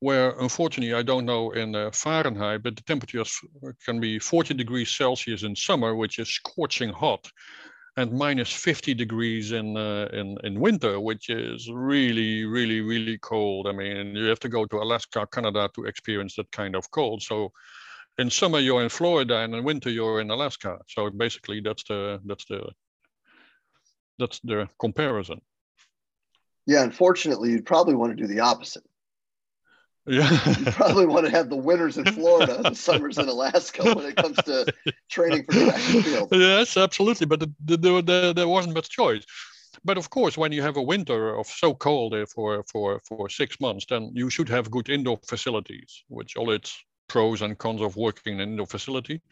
where 0.00 0.38
unfortunately 0.38 0.94
I 0.94 1.02
don't 1.02 1.24
know 1.24 1.52
in 1.52 1.74
uh, 1.74 1.90
Fahrenheit, 1.90 2.62
but 2.62 2.76
the 2.76 2.82
temperatures 2.82 3.38
can 3.84 4.00
be 4.00 4.18
40 4.18 4.54
degrees 4.54 4.90
Celsius 4.90 5.42
in 5.42 5.56
summer, 5.56 5.94
which 5.94 6.18
is 6.18 6.28
scorching 6.28 6.90
hot, 6.90 7.26
and 7.96 8.12
minus 8.12 8.52
50 8.52 8.94
degrees 8.94 9.52
in 9.52 9.76
uh, 9.76 10.08
in 10.12 10.36
in 10.44 10.60
winter, 10.60 11.00
which 11.00 11.30
is 11.30 11.70
really 11.72 12.44
really 12.44 12.80
really 12.80 13.18
cold. 13.18 13.66
I 13.66 13.72
mean, 13.72 14.14
you 14.14 14.26
have 14.26 14.40
to 14.40 14.48
go 14.48 14.66
to 14.66 14.76
Alaska, 14.76 15.26
Canada 15.32 15.70
to 15.74 15.84
experience 15.84 16.36
that 16.36 16.50
kind 16.52 16.76
of 16.76 16.90
cold. 16.90 17.22
So. 17.22 17.52
In 18.18 18.30
summer 18.30 18.60
you're 18.60 18.82
in 18.82 18.88
Florida, 18.88 19.40
and 19.40 19.54
in 19.54 19.62
winter 19.62 19.90
you're 19.90 20.22
in 20.22 20.30
Alaska. 20.30 20.78
So 20.88 21.10
basically, 21.10 21.60
that's 21.60 21.84
the 21.84 22.18
that's 22.24 22.46
the 22.46 22.66
that's 24.18 24.40
the 24.40 24.68
comparison. 24.80 25.42
Yeah, 26.66 26.82
unfortunately, 26.82 27.50
you'd 27.50 27.66
probably 27.66 27.94
want 27.94 28.16
to 28.16 28.22
do 28.22 28.26
the 28.26 28.40
opposite. 28.40 28.84
Yeah. 30.06 30.30
you 30.58 30.66
probably 30.66 31.06
want 31.06 31.26
to 31.26 31.32
have 31.32 31.50
the 31.50 31.56
winters 31.56 31.98
in 31.98 32.04
Florida, 32.04 32.62
the 32.62 32.74
summers 32.86 33.18
in 33.18 33.28
Alaska 33.28 33.82
when 33.94 34.06
it 34.06 34.16
comes 34.16 34.36
to 34.44 34.72
training 35.10 35.44
for 35.44 35.52
track 35.52 35.94
and 35.94 36.04
field. 36.04 36.28
Yes, 36.32 36.76
absolutely. 36.76 37.26
But 37.26 37.40
the, 37.40 37.52
the, 37.64 37.76
the, 37.76 38.32
there 38.34 38.48
wasn't 38.48 38.74
much 38.74 38.88
choice. 38.88 39.24
But 39.84 39.98
of 39.98 40.08
course, 40.10 40.38
when 40.38 40.52
you 40.52 40.62
have 40.62 40.76
a 40.76 40.82
winter 40.82 41.36
of 41.38 41.46
so 41.46 41.74
cold 41.74 42.14
for, 42.28 42.64
for, 42.70 43.00
for 43.06 43.28
six 43.28 43.60
months, 43.60 43.86
then 43.88 44.10
you 44.14 44.30
should 44.30 44.48
have 44.48 44.70
good 44.70 44.88
indoor 44.88 45.18
facilities, 45.26 46.04
which 46.08 46.36
all 46.36 46.50
its 46.50 46.76
pros 47.08 47.42
and 47.42 47.58
cons 47.58 47.80
of 47.80 47.96
working 47.96 48.34
in 48.34 48.40
an 48.40 48.50
indoor 48.50 48.66
facility. 48.66 49.22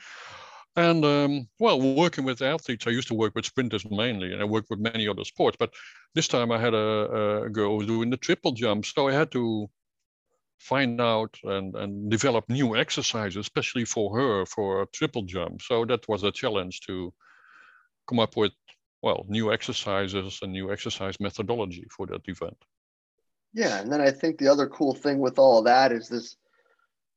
And 0.76 1.04
um, 1.04 1.48
well, 1.60 1.80
working 1.80 2.24
with 2.24 2.42
athletes, 2.42 2.86
I 2.86 2.90
used 2.90 3.08
to 3.08 3.14
work 3.14 3.34
with 3.36 3.46
sprinters 3.46 3.88
mainly, 3.88 4.32
and 4.32 4.42
I 4.42 4.44
worked 4.44 4.70
with 4.70 4.80
many 4.80 5.06
other 5.06 5.24
sports. 5.24 5.56
But 5.58 5.72
this 6.14 6.26
time 6.26 6.50
I 6.50 6.58
had 6.58 6.74
a, 6.74 7.42
a 7.44 7.50
girl 7.50 7.78
doing 7.80 8.10
the 8.10 8.16
triple 8.16 8.52
jump, 8.52 8.84
so 8.84 9.06
I 9.06 9.12
had 9.12 9.30
to 9.32 9.70
find 10.58 11.00
out 11.00 11.36
and, 11.44 11.74
and 11.74 12.10
develop 12.10 12.48
new 12.48 12.76
exercises, 12.76 13.36
especially 13.36 13.84
for 13.84 14.16
her 14.18 14.46
for 14.46 14.82
a 14.82 14.86
triple 14.86 15.22
jump. 15.22 15.62
So 15.62 15.84
that 15.86 16.08
was 16.08 16.22
a 16.22 16.32
challenge 16.32 16.80
to 16.82 17.12
come 18.08 18.18
up 18.18 18.36
with, 18.36 18.52
well, 19.02 19.24
new 19.28 19.52
exercises 19.52 20.40
and 20.42 20.52
new 20.52 20.72
exercise 20.72 21.20
methodology 21.20 21.86
for 21.90 22.06
that 22.06 22.28
event. 22.28 22.56
Yeah, 23.52 23.80
and 23.80 23.92
then 23.92 24.00
I 24.00 24.10
think 24.10 24.38
the 24.38 24.48
other 24.48 24.66
cool 24.66 24.94
thing 24.94 25.18
with 25.20 25.38
all 25.38 25.58
of 25.58 25.66
that 25.66 25.92
is 25.92 26.08
this 26.08 26.36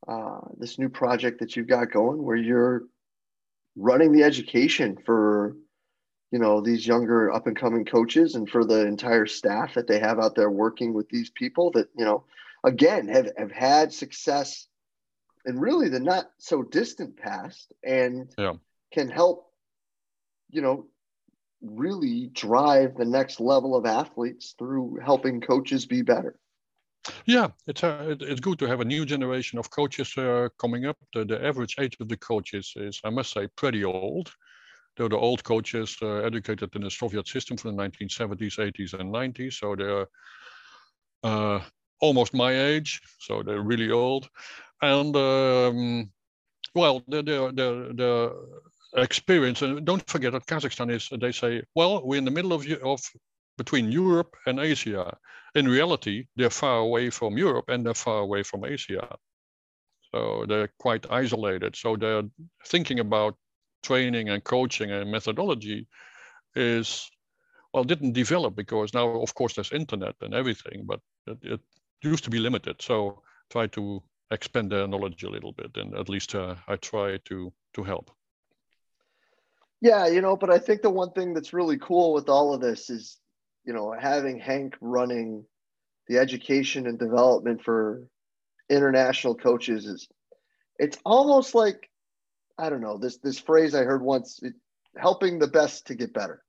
uh, 0.08 0.40
this 0.58 0.78
new 0.78 0.90
project 0.90 1.40
that 1.40 1.56
you've 1.56 1.68
got 1.68 1.92
going, 1.92 2.24
where 2.24 2.36
you're 2.36 2.84
running 3.76 4.12
the 4.12 4.24
education 4.24 4.98
for 5.06 5.56
you 6.32 6.40
know 6.40 6.62
these 6.62 6.86
younger 6.86 7.32
up 7.32 7.48
and 7.48 7.58
coming 7.58 7.86
coaches 7.86 8.36
and 8.36 8.50
for 8.50 8.66
the 8.66 8.86
entire 8.86 9.26
staff 9.26 9.74
that 9.74 9.88
they 9.88 10.00
have 10.00 10.20
out 10.20 10.36
there 10.36 10.50
working 10.50 10.94
with 10.94 11.10
these 11.10 11.30
people 11.30 11.72
that 11.72 11.88
you 11.98 12.06
know 12.06 12.24
again 12.68 13.08
have, 13.08 13.30
have 13.38 13.52
had 13.52 13.94
success 13.94 14.68
in 15.46 15.58
really 15.58 15.88
the 15.88 16.00
not 16.00 16.30
so 16.38 16.62
distant 16.62 17.16
past 17.18 17.72
and 17.84 18.34
yeah. 18.38 18.54
can 18.94 19.10
help 19.10 19.48
you 20.50 20.62
know 20.62 20.86
really 21.62 22.30
drive 22.34 22.96
the 22.96 23.06
next 23.06 23.40
level 23.40 23.76
of 23.76 23.86
athletes 23.86 24.54
through 24.60 25.00
helping 25.04 25.42
coaches 25.42 25.86
be 25.86 26.02
better. 26.02 26.38
Yeah 27.26 27.48
it's 27.68 27.84
uh, 27.84 28.16
it's 28.20 28.42
good 28.42 28.60
to 28.60 28.68
have 28.68 28.82
a 28.82 28.86
new 28.86 29.06
generation 29.06 29.58
of 29.58 29.70
coaches 29.70 30.18
uh, 30.18 30.50
coming 30.60 30.86
up. 30.86 30.98
The, 31.14 31.24
the 31.24 31.44
average 31.44 31.76
age 31.80 31.96
of 32.02 32.10
the 32.10 32.18
coaches 32.18 32.74
is 32.76 33.00
i 33.04 33.10
must 33.10 33.32
say 33.32 33.48
pretty 33.56 33.84
old. 33.86 34.34
They're 34.96 35.10
the 35.10 35.18
old 35.30 35.44
coaches 35.44 35.96
uh, 36.02 36.26
educated 36.30 36.76
in 36.76 36.82
the 36.82 36.92
soviet 36.92 37.28
system 37.28 37.56
from 37.56 37.76
the 37.76 37.84
1970s 37.84 38.58
80s 38.58 38.94
and 39.00 39.14
90s 39.14 39.54
so 39.54 39.76
they're 39.76 40.08
uh, 41.24 41.60
almost 42.00 42.34
my 42.34 42.52
age, 42.54 43.02
so 43.20 43.44
they're 43.44 43.62
really 43.62 43.92
old. 43.92 44.30
And 44.82 45.16
um, 45.16 46.12
well, 46.76 47.04
the, 47.08 47.24
the, 47.24 47.52
the, 47.54 48.36
experience, 48.96 49.62
and 49.62 49.86
don't 49.86 50.08
forget 50.10 50.32
that 50.32 50.46
Kazakhstan 50.46 50.92
is, 50.92 51.10
they 51.20 51.32
say, 51.32 51.62
well, 51.76 52.06
we're 52.06 52.18
in 52.18 52.26
the 52.26 52.32
middle 52.32 52.54
of, 52.54 52.66
of 52.84 53.02
between 53.58 53.92
Europe 53.92 54.36
and 54.46 54.60
Asia. 54.60 55.18
In 55.56 55.68
reality, 55.68 56.26
they're 56.36 56.50
far 56.50 56.80
away 56.80 57.10
from 57.10 57.38
Europe 57.38 57.70
and 57.70 57.86
they're 57.86 57.94
far 57.94 58.20
away 58.20 58.44
from 58.44 58.64
Asia. 58.64 59.18
So 60.12 60.46
they're 60.48 60.70
quite 60.80 61.12
isolated. 61.12 61.76
So 61.76 61.96
they're 61.96 62.24
thinking 62.66 63.00
about 63.00 63.36
training 63.84 64.30
and 64.30 64.44
coaching 64.44 64.92
and 64.92 65.12
methodology 65.12 65.88
is 66.56 67.10
well 67.74 67.84
didn't 67.84 68.14
develop 68.14 68.56
because 68.56 68.94
now 68.94 69.22
of 69.22 69.34
course 69.36 69.54
there's 69.54 69.72
internet 69.72 70.16
and 70.22 70.34
everything, 70.34 70.84
but 70.86 71.00
it, 71.28 71.38
it 71.44 71.60
used 72.02 72.24
to 72.24 72.30
be 72.30 72.40
limited. 72.40 72.82
So 72.82 73.22
try 73.50 73.68
to 73.68 74.02
expand 74.32 74.72
their 74.72 74.88
knowledge 74.88 75.24
a 75.24 75.30
little 75.30 75.54
bit, 75.54 75.78
and 75.78 75.96
at 75.96 76.10
least 76.10 76.36
uh, 76.36 76.56
I 76.68 76.76
try 76.76 77.18
to 77.26 77.54
to 77.74 77.84
help. 77.84 78.12
Yeah, 79.82 80.08
you 80.08 80.22
know, 80.22 80.36
but 80.36 80.50
I 80.50 80.58
think 80.58 80.82
the 80.82 80.90
one 80.90 81.12
thing 81.12 81.34
that's 81.34 81.54
really 81.54 81.78
cool 81.78 82.14
with 82.14 82.30
all 82.30 82.54
of 82.54 82.62
this 82.62 82.90
is, 82.90 83.18
you 83.64 83.74
know, 83.74 83.94
having 83.98 84.40
Hank 84.40 84.76
running 84.82 85.46
the 86.08 86.18
education 86.18 86.88
and 86.88 86.98
development 86.98 87.64
for 87.64 88.08
international 88.70 89.36
coaches 89.36 89.86
is 89.86 90.08
it's 90.80 90.98
almost 91.06 91.54
like 91.54 91.90
I 92.58 92.70
don't 92.70 92.82
know 92.82 92.98
this 92.98 93.18
this 93.18 93.40
phrase 93.40 93.76
I 93.76 93.84
heard 93.84 94.02
once 94.02 94.40
it, 94.42 94.54
helping 94.96 95.40
the 95.40 95.48
best 95.48 95.88
to 95.88 95.96
get 95.96 96.14
better. 96.14 96.44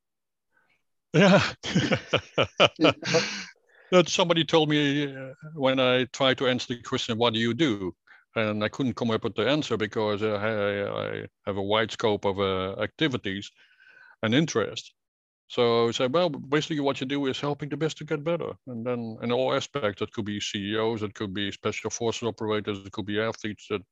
Yeah. 1.13 1.43
that 3.91 4.09
somebody 4.09 4.45
told 4.45 4.69
me 4.69 5.15
uh, 5.15 5.33
when 5.55 5.81
I 5.81 6.05
tried 6.07 6.39
to 6.39 6.49
answer 6.49 6.75
the 6.75 6.83
question, 6.83 7.19
"What 7.19 7.35
do 7.35 7.41
you 7.41 7.55
do?" 7.55 7.95
and 8.37 8.63
I 8.63 8.69
couldn't 8.69 8.95
come 8.95 9.11
up 9.11 9.25
with 9.25 9.35
the 9.35 9.49
answer 9.49 9.77
because 9.77 10.23
uh, 10.23 10.35
I, 10.35 11.23
I, 11.23 11.27
have 11.47 11.57
a 11.57 11.63
wide 11.63 11.91
scope 11.91 12.25
of 12.25 12.39
uh, 12.39 12.81
activities 12.81 13.51
and 14.23 14.35
interests. 14.35 14.93
So 15.49 15.89
I 15.89 15.91
said, 15.93 16.13
well, 16.13 16.29
basically 16.29 16.81
what 16.81 17.01
you 17.01 17.07
do 17.07 17.27
is 17.27 17.41
helping 17.41 17.71
the 17.71 17.77
best 17.77 17.97
to 17.99 18.05
get 18.05 18.23
better. 18.23 18.53
And 18.67 18.85
then 18.85 19.17
in 19.23 19.33
all 19.33 19.55
aspects, 19.55 20.03
it 20.03 20.13
could 20.13 20.27
be 20.27 20.41
CEOs, 20.41 21.03
it 21.03 21.15
could 21.15 21.33
be 21.33 21.51
special 21.51 21.91
forces 21.91 22.29
operators, 22.29 22.79
it 22.85 22.93
could 22.93 23.07
be 23.07 23.21
athletes, 23.21 23.67
it, 23.71 23.83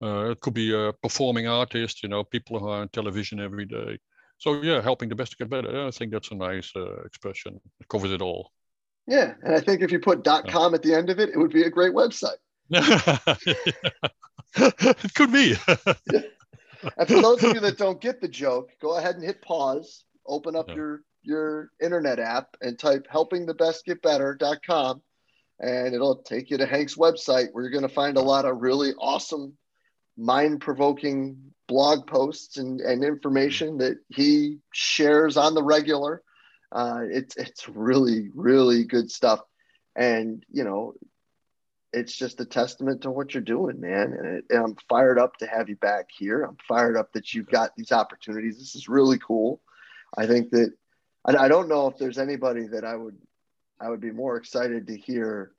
uh, 0.00 0.30
it 0.30 0.40
could 0.40 0.54
be 0.54 0.72
a 0.74 0.92
performing 1.02 1.48
artists, 1.48 2.04
you 2.04 2.08
know, 2.08 2.22
people 2.22 2.60
who 2.60 2.68
are 2.68 2.82
on 2.82 2.88
television 2.90 3.40
every 3.40 3.64
day. 3.64 3.98
So 4.42 4.60
yeah, 4.60 4.82
helping 4.82 5.08
the 5.08 5.14
best 5.14 5.30
to 5.30 5.36
get 5.36 5.48
better. 5.48 5.86
I 5.86 5.92
think 5.92 6.10
that's 6.10 6.32
a 6.32 6.34
nice 6.34 6.72
uh, 6.74 7.04
expression. 7.04 7.60
It 7.80 7.86
covers 7.86 8.10
it 8.10 8.20
all. 8.20 8.50
Yeah, 9.06 9.34
and 9.44 9.54
I 9.54 9.60
think 9.60 9.82
if 9.82 9.92
you 9.92 10.00
put 10.00 10.24
.com 10.24 10.74
at 10.74 10.82
the 10.82 10.94
end 10.94 11.10
of 11.10 11.20
it, 11.20 11.28
it 11.28 11.38
would 11.38 11.52
be 11.52 11.62
a 11.62 11.70
great 11.70 11.94
website. 11.94 12.38
it 12.68 13.54
could 15.14 15.32
be. 15.32 15.54
and 15.68 17.06
for 17.06 17.22
those 17.22 17.44
of 17.44 17.54
you 17.54 17.60
that 17.60 17.78
don't 17.78 18.00
get 18.00 18.20
the 18.20 18.26
joke, 18.26 18.70
go 18.80 18.96
ahead 18.96 19.14
and 19.14 19.22
hit 19.22 19.40
pause, 19.42 20.02
open 20.26 20.56
up 20.56 20.70
yeah. 20.70 20.74
your 20.74 21.02
your 21.22 21.70
internet 21.80 22.18
app 22.18 22.56
and 22.60 22.76
type 22.76 23.06
helpingthebestgetbetter.com 23.14 25.02
and 25.60 25.94
it'll 25.94 26.16
take 26.16 26.50
you 26.50 26.58
to 26.58 26.66
Hank's 26.66 26.96
website 26.96 27.50
where 27.52 27.62
you're 27.62 27.70
going 27.70 27.86
to 27.86 27.88
find 27.88 28.16
a 28.16 28.20
lot 28.20 28.44
of 28.44 28.60
really 28.60 28.90
awesome 28.98 29.56
mind-provoking 30.16 31.52
blog 31.72 32.06
posts 32.06 32.58
and, 32.58 32.82
and 32.82 33.02
information 33.02 33.78
that 33.78 33.96
he 34.08 34.58
shares 34.74 35.38
on 35.38 35.54
the 35.54 35.62
regular. 35.62 36.22
Uh, 36.70 37.00
it's 37.10 37.34
it's 37.36 37.66
really 37.66 38.28
really 38.34 38.84
good 38.84 39.10
stuff, 39.10 39.40
and 39.96 40.44
you 40.50 40.64
know 40.64 40.92
it's 41.94 42.14
just 42.14 42.40
a 42.40 42.44
testament 42.44 43.02
to 43.02 43.10
what 43.10 43.32
you're 43.32 43.42
doing, 43.42 43.80
man. 43.80 44.12
And, 44.12 44.26
it, 44.26 44.44
and, 44.50 44.64
I'm 44.64 44.76
fired 44.88 45.18
up 45.18 45.36
to 45.38 45.46
have 45.46 45.68
you 45.70 45.76
back 45.76 46.08
here. 46.10 46.42
I'm 46.42 46.56
fired 46.68 46.96
up 46.96 47.12
that 47.12 47.32
you've 47.32 47.50
got 47.50 47.76
these 47.76 47.92
opportunities. 47.92 48.58
This 48.58 48.74
is 48.74 48.88
really 48.88 49.18
cool. 49.18 49.60
I 50.16 50.26
think 50.26 50.50
that 50.50 50.72
I, 51.24 51.36
I 51.36 51.48
don't 51.48 51.68
know 51.68 51.86
if 51.88 51.96
there's 51.96 52.18
anybody 52.18 52.66
that 52.68 52.84
I 52.84 52.96
would 52.96 53.16
I 53.80 53.88
would 53.88 54.00
be 54.00 54.12
more 54.12 54.36
excited 54.36 54.88
to 54.88 54.96
hear 54.96 55.52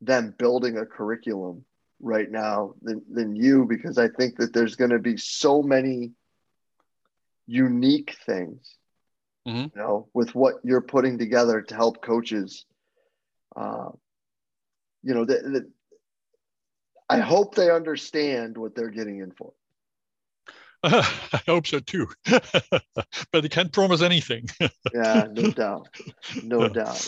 them 0.00 0.34
building 0.36 0.76
a 0.76 0.86
curriculum 0.86 1.64
right 2.02 2.30
now 2.30 2.74
than, 2.82 3.02
than 3.10 3.36
you 3.36 3.64
because 3.64 3.96
I 3.96 4.08
think 4.08 4.36
that 4.36 4.52
there's 4.52 4.76
going 4.76 4.90
to 4.90 4.98
be 4.98 5.16
so 5.16 5.62
many 5.62 6.12
unique 7.46 8.16
things, 8.26 8.76
mm-hmm. 9.46 9.58
you 9.58 9.70
know, 9.74 10.08
with 10.12 10.34
what 10.34 10.56
you're 10.64 10.82
putting 10.82 11.18
together 11.18 11.62
to 11.62 11.74
help 11.74 12.02
coaches. 12.02 12.66
Uh, 13.54 13.90
you 15.02 15.14
know, 15.14 15.24
that 15.24 15.66
I 17.08 17.18
hope 17.18 17.54
they 17.54 17.70
understand 17.70 18.56
what 18.56 18.74
they're 18.74 18.90
getting 18.90 19.18
in 19.18 19.32
for. 19.32 19.52
Uh, 20.82 21.02
I 21.32 21.40
hope 21.46 21.66
so 21.66 21.78
too, 21.78 22.08
but 22.24 23.42
they 23.42 23.48
can't 23.48 23.72
promise 23.72 24.02
anything. 24.02 24.48
yeah, 24.94 25.26
no 25.30 25.50
doubt, 25.50 25.88
no 26.42 26.68
doubt. 26.68 27.06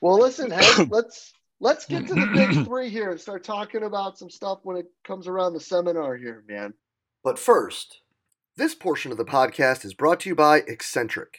Well, 0.00 0.18
listen, 0.18 0.50
Hank, 0.50 0.88
let's 0.90 1.32
let's 1.60 1.86
get 1.86 2.06
to 2.06 2.14
the 2.14 2.26
big 2.32 2.64
three 2.66 2.88
here 2.88 3.10
and 3.10 3.20
start 3.20 3.44
talking 3.44 3.82
about 3.82 4.18
some 4.18 4.30
stuff 4.30 4.60
when 4.62 4.76
it 4.76 4.86
comes 5.04 5.26
around 5.26 5.54
the 5.54 5.60
seminar 5.60 6.16
here, 6.16 6.44
man. 6.48 6.74
But 7.22 7.38
first, 7.38 8.00
this 8.56 8.74
portion 8.74 9.12
of 9.12 9.18
the 9.18 9.24
podcast 9.24 9.84
is 9.84 9.94
brought 9.94 10.20
to 10.20 10.28
you 10.28 10.34
by 10.34 10.60
Exxentric. 10.60 11.36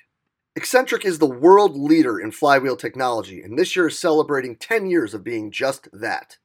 Exxentric 0.58 1.06
is 1.06 1.20
the 1.20 1.28
world 1.28 1.78
leader 1.78 2.20
in 2.20 2.32
flywheel 2.32 2.76
technology, 2.76 3.42
and 3.42 3.58
this 3.58 3.76
year 3.76 3.88
is 3.88 4.00
celebrating 4.00 4.56
10 4.56 4.88
years 4.88 5.14
of 5.14 5.24
being 5.24 5.52
just 5.52 5.88
that. 5.94 6.38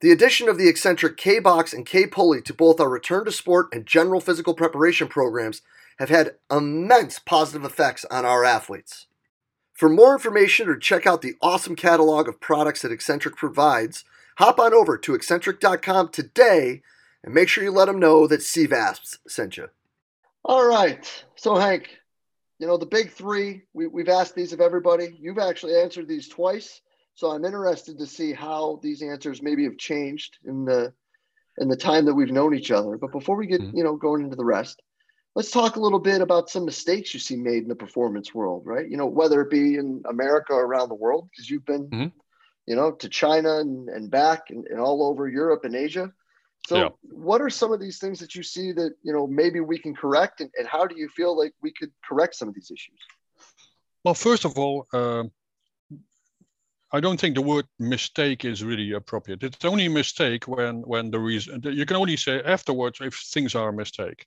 The 0.00 0.12
addition 0.12 0.48
of 0.48 0.58
the 0.58 0.70
Exxentric 0.70 1.16
K 1.16 1.38
Box 1.38 1.72
and 1.72 1.86
kPulley 1.86 2.44
to 2.44 2.54
both 2.54 2.80
our 2.80 2.88
return 2.88 3.24
to 3.24 3.32
sport 3.32 3.68
and 3.72 3.86
general 3.86 4.20
physical 4.20 4.54
preparation 4.54 5.08
programs 5.08 5.62
have 5.98 6.10
had 6.10 6.36
immense 6.50 7.18
positive 7.18 7.64
effects 7.64 8.04
on 8.10 8.24
our 8.24 8.44
athletes. 8.44 9.05
For 9.76 9.90
more 9.90 10.14
information 10.14 10.68
or 10.68 10.76
check 10.76 11.06
out 11.06 11.20
the 11.20 11.34
awesome 11.42 11.76
catalog 11.76 12.28
of 12.28 12.40
products 12.40 12.80
that 12.80 12.90
Exxentric 12.90 13.36
provides, 13.36 14.04
hop 14.38 14.58
on 14.58 14.72
over 14.72 14.96
to 14.96 15.12
exxentric.com 15.12 16.08
today 16.08 16.80
and 17.22 17.34
make 17.34 17.48
sure 17.50 17.62
you 17.62 17.70
let 17.70 17.84
them 17.84 17.98
know 17.98 18.26
that 18.26 18.40
CVASPS 18.40 19.18
sent 19.28 19.58
you. 19.58 19.68
All 20.46 20.66
right. 20.66 21.24
So, 21.34 21.56
Hank, 21.56 21.90
you 22.58 22.66
know, 22.66 22.78
the 22.78 22.86
big 22.86 23.10
three, 23.10 23.64
we, 23.74 23.86
we've 23.86 24.08
asked 24.08 24.34
these 24.34 24.54
of 24.54 24.62
everybody. 24.62 25.14
You've 25.20 25.38
actually 25.38 25.76
answered 25.76 26.08
these 26.08 26.28
twice. 26.28 26.80
So 27.14 27.30
I'm 27.30 27.44
interested 27.44 27.98
to 27.98 28.06
see 28.06 28.32
how 28.32 28.80
these 28.82 29.02
answers 29.02 29.42
maybe 29.42 29.64
have 29.64 29.76
changed 29.76 30.38
in 30.44 30.64
the 30.64 30.94
in 31.58 31.68
the 31.68 31.76
time 31.76 32.04
that 32.04 32.14
we've 32.14 32.30
known 32.30 32.54
each 32.54 32.70
other. 32.70 32.96
But 32.98 33.12
before 33.12 33.36
we 33.36 33.46
get, 33.46 33.60
mm-hmm. 33.60 33.76
you 33.76 33.84
know, 33.84 33.96
going 33.96 34.22
into 34.22 34.36
the 34.36 34.44
rest, 34.44 34.82
let's 35.36 35.50
talk 35.50 35.76
a 35.76 35.80
little 35.80 35.98
bit 35.98 36.22
about 36.22 36.48
some 36.48 36.64
mistakes 36.64 37.12
you 37.12 37.20
see 37.20 37.36
made 37.36 37.62
in 37.62 37.68
the 37.68 37.76
performance 37.76 38.34
world, 38.34 38.62
right? 38.64 38.88
You 38.88 38.96
know, 38.96 39.06
whether 39.06 39.42
it 39.42 39.50
be 39.50 39.74
in 39.74 40.02
America 40.08 40.54
or 40.54 40.64
around 40.64 40.88
the 40.88 40.94
world, 40.94 41.28
because 41.30 41.48
you've 41.48 41.66
been, 41.66 41.88
mm-hmm. 41.88 42.18
you 42.66 42.74
know, 42.74 42.92
to 42.92 43.08
China 43.08 43.58
and, 43.58 43.90
and 43.90 44.10
back 44.10 44.48
and, 44.48 44.66
and 44.66 44.80
all 44.80 45.06
over 45.06 45.28
Europe 45.28 45.64
and 45.64 45.76
Asia. 45.76 46.10
So, 46.66 46.76
yeah. 46.76 46.88
what 47.02 47.42
are 47.42 47.50
some 47.50 47.70
of 47.70 47.80
these 47.80 47.98
things 47.98 48.18
that 48.18 48.34
you 48.34 48.42
see 48.42 48.72
that 48.72 48.94
you 49.02 49.12
know 49.12 49.26
maybe 49.26 49.60
we 49.60 49.78
can 49.78 49.94
correct, 49.94 50.40
and, 50.40 50.50
and 50.58 50.66
how 50.66 50.84
do 50.86 50.96
you 50.98 51.08
feel 51.08 51.38
like 51.38 51.52
we 51.62 51.70
could 51.70 51.92
correct 52.08 52.34
some 52.34 52.48
of 52.48 52.54
these 52.54 52.72
issues? 52.72 52.98
Well, 54.02 54.14
first 54.14 54.44
of 54.44 54.58
all, 54.58 54.88
uh, 54.92 55.24
I 56.92 56.98
don't 56.98 57.20
think 57.20 57.36
the 57.36 57.42
word 57.42 57.66
mistake 57.78 58.44
is 58.44 58.64
really 58.64 58.92
appropriate. 58.92 59.44
It's 59.44 59.64
only 59.64 59.86
a 59.86 59.90
mistake 59.90 60.48
when 60.48 60.80
when 60.80 61.10
the 61.12 61.20
reason 61.20 61.60
you 61.62 61.86
can 61.86 61.96
only 61.96 62.16
say 62.16 62.42
afterwards 62.42 62.98
if 63.00 63.14
things 63.14 63.54
are 63.54 63.68
a 63.68 63.72
mistake. 63.72 64.26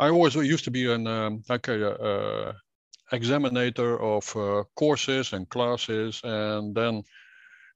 I 0.00 0.10
always 0.10 0.34
used 0.34 0.64
to 0.64 0.70
be 0.70 0.92
an 0.92 1.06
um, 1.06 1.42
like 1.48 1.68
a, 1.68 2.54
a 3.10 3.16
examiner 3.16 3.96
of 3.96 4.36
uh, 4.36 4.64
courses 4.76 5.32
and 5.32 5.48
classes, 5.48 6.20
and 6.24 6.74
then 6.74 7.02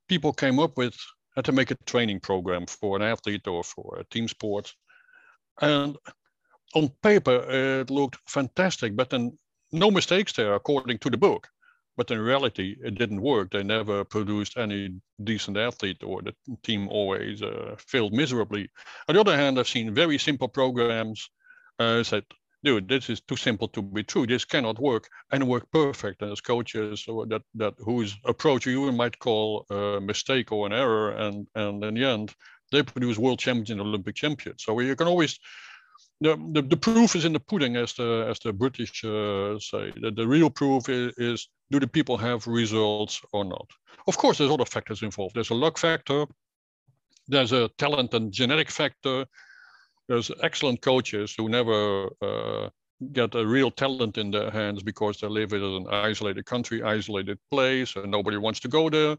people 0.09 0.33
came 0.33 0.59
up 0.61 0.76
with 0.76 0.97
had 1.35 1.45
to 1.47 1.52
make 1.52 1.71
a 1.71 1.76
training 1.87 2.21
program 2.21 2.67
for 2.67 2.97
an 2.97 3.02
athlete 3.02 3.47
or 3.49 3.64
for 3.64 3.99
a 3.99 4.05
team 4.05 4.29
sport. 4.29 4.75
And 5.61 5.97
on 6.75 6.91
paper, 7.02 7.45
it 7.49 7.91
looked 7.91 8.19
fantastic, 8.26 8.97
but 8.97 9.11
then 9.11 9.38
no 9.73 9.91
mistakes 9.91 10.33
there 10.33 10.55
according 10.55 10.99
to 10.99 11.11
the 11.11 11.17
book. 11.17 11.49
But 11.97 12.11
in 12.11 12.19
reality, 12.21 12.76
it 12.83 12.95
didn't 12.95 13.21
work. 13.21 13.50
They 13.50 13.62
never 13.62 14.05
produced 14.05 14.57
any 14.57 15.00
decent 15.25 15.57
athlete, 15.57 16.02
or 16.02 16.23
the 16.23 16.35
team 16.62 16.88
always 16.88 17.43
uh, 17.43 17.76
failed 17.79 18.14
miserably. 18.14 18.69
On 19.09 19.14
the 19.14 19.21
other 19.21 19.37
hand, 19.37 19.59
I've 19.59 19.69
seen 19.69 19.95
very 19.95 20.19
simple 20.19 20.49
programs 20.49 21.29
uh, 21.83 22.05
said 22.05 22.25
dude, 22.65 22.89
this 22.89 23.11
is 23.11 23.21
too 23.21 23.37
simple 23.37 23.69
to 23.69 23.83
be 23.83 24.03
true. 24.03 24.27
This 24.27 24.45
cannot 24.45 24.79
work 24.79 25.09
and 25.33 25.49
work 25.49 25.71
perfect. 25.73 26.23
And 26.23 26.33
as 26.33 26.41
coaches, 26.41 27.05
that 27.07 27.43
that 27.55 27.75
whose 27.79 28.17
approach 28.25 28.67
you 28.67 28.93
might 28.93 29.19
call 29.19 29.67
a 29.71 30.01
mistake 30.01 30.53
or 30.53 30.67
an 30.67 30.73
error, 30.73 31.11
and 31.11 31.47
and 31.55 31.85
in 31.85 31.95
the 31.95 32.05
end, 32.05 32.35
they 32.71 32.83
produce 32.83 33.19
world 33.19 33.39
champions 33.39 33.71
and 33.71 33.81
Olympic 33.81 34.15
champions. 34.15 34.65
So 34.65 34.79
you 34.81 34.97
can 34.97 35.09
always 35.09 35.39
the, 36.21 36.37
the, 36.53 36.62
the 36.62 36.77
proof 36.77 37.17
is 37.17 37.25
in 37.25 37.33
the 37.33 37.41
pudding, 37.41 37.77
as 37.77 37.95
the 37.95 38.27
as 38.31 38.39
the 38.39 38.53
British 38.53 39.05
uh, 39.05 39.59
say. 39.59 39.93
The, 40.01 40.12
the 40.15 40.27
real 40.27 40.51
proof 40.51 40.89
is, 40.89 41.12
is 41.17 41.49
do 41.71 41.81
the 41.81 41.89
people 41.89 42.17
have 42.17 42.47
results 42.47 43.21
or 43.33 43.45
not? 43.45 43.69
Of 44.07 44.17
course, 44.17 44.39
there's 44.39 44.51
other 44.51 44.65
factors 44.65 45.03
involved. 45.03 45.35
There's 45.35 45.51
a 45.51 45.55
luck 45.55 45.79
factor. 45.79 46.27
There's 47.29 47.53
a 47.53 47.69
talent 47.79 48.15
and 48.15 48.33
genetic 48.33 48.71
factor 48.71 49.27
there's 50.09 50.30
excellent 50.42 50.82
coaches 50.82 51.35
who 51.37 51.49
never 51.49 52.11
uh, 52.23 52.68
get 53.12 53.35
a 53.35 53.47
real 53.47 53.71
talent 53.71 54.18
in 54.18 54.30
their 54.30 54.50
hands 54.50 54.82
because 54.82 55.18
they 55.18 55.28
live 55.28 55.52
in 55.52 55.62
an 55.62 55.87
isolated 55.88 56.47
country, 56.47 56.82
isolated 56.82 57.38
place, 57.50 57.97
and 57.97 58.11
nobody 58.11 58.37
wants 58.37 58.61
to 58.61 58.68
go 58.68 58.88
there. 58.88 59.16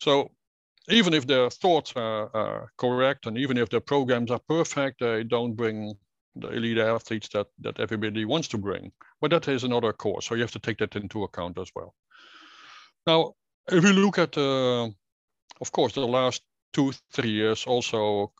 So 0.00 0.30
even 0.88 1.14
if 1.14 1.26
their 1.26 1.50
thoughts 1.50 1.92
are, 1.96 2.30
are, 2.34 2.70
correct 2.78 3.26
and 3.26 3.36
even 3.36 3.56
if 3.58 3.68
their 3.68 3.80
programs 3.80 4.30
are 4.30 4.40
perfect, 4.48 5.00
they 5.00 5.24
don't 5.24 5.54
bring 5.54 5.94
the 6.36 6.48
elite 6.48 6.78
athletes 6.78 7.28
that, 7.32 7.46
that 7.60 7.80
everybody 7.80 8.24
wants 8.24 8.48
to 8.48 8.58
bring. 8.58 8.92
But 9.20 9.30
that 9.30 9.48
is 9.48 9.64
another 9.64 9.92
course. 9.92 10.26
So 10.26 10.34
you 10.34 10.42
have 10.42 10.52
to 10.52 10.58
take 10.58 10.78
that 10.78 10.96
into 10.96 11.24
account 11.24 11.58
as 11.58 11.70
well. 11.74 11.94
Now, 13.06 13.34
if 13.70 13.82
we 13.82 13.92
look 13.92 14.18
at, 14.18 14.36
uh, 14.36 14.84
of 15.60 15.72
course, 15.72 15.94
the 15.94 16.06
last 16.06 16.42
two, 16.72 16.92
three 17.12 17.30
years 17.30 17.64
also 17.66 18.32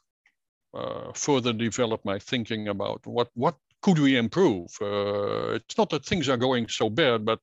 uh, 0.76 1.12
further 1.14 1.52
develop 1.52 2.04
my 2.04 2.18
thinking 2.18 2.68
about 2.68 3.06
what, 3.06 3.28
what 3.34 3.56
could 3.82 3.98
we 3.98 4.16
improve? 4.16 4.68
Uh, 4.80 5.54
it's 5.54 5.78
not 5.78 5.90
that 5.90 6.04
things 6.04 6.28
are 6.28 6.36
going 6.36 6.68
so 6.68 6.90
bad, 6.90 7.24
but 7.24 7.40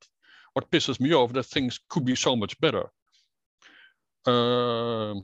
what 0.53 0.69
pisses 0.71 0.99
me 0.99 1.13
off 1.13 1.33
that 1.33 1.45
things 1.45 1.79
could 1.89 2.05
be 2.05 2.15
so 2.15 2.35
much 2.35 2.59
better. 2.59 2.85
Uh, 4.25 5.15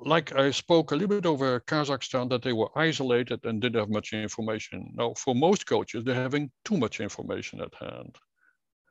like 0.00 0.34
I 0.36 0.50
spoke 0.50 0.90
a 0.90 0.94
little 0.94 1.16
bit 1.16 1.26
over 1.26 1.60
Kazakhstan, 1.60 2.28
that 2.30 2.42
they 2.42 2.52
were 2.52 2.70
isolated 2.76 3.44
and 3.44 3.60
didn't 3.60 3.80
have 3.80 3.90
much 3.90 4.12
information. 4.12 4.92
Now, 4.94 5.14
for 5.14 5.34
most 5.34 5.66
coaches, 5.66 6.04
they're 6.04 6.14
having 6.14 6.50
too 6.64 6.76
much 6.76 7.00
information 7.00 7.60
at 7.60 7.74
hand. 7.74 8.16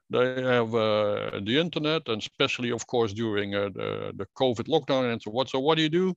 They 0.09 0.41
have 0.43 0.73
uh, 0.73 1.39
the 1.43 1.57
internet, 1.59 2.07
and 2.07 2.21
especially, 2.21 2.71
of 2.71 2.85
course, 2.87 3.13
during 3.13 3.55
uh, 3.55 3.69
the, 3.73 4.13
the 4.15 4.27
COVID 4.37 4.67
lockdown 4.67 5.11
and 5.11 5.21
so 5.21 5.31
what. 5.31 5.49
So, 5.49 5.59
what 5.59 5.75
do 5.77 5.83
you 5.83 5.89
do? 5.89 6.15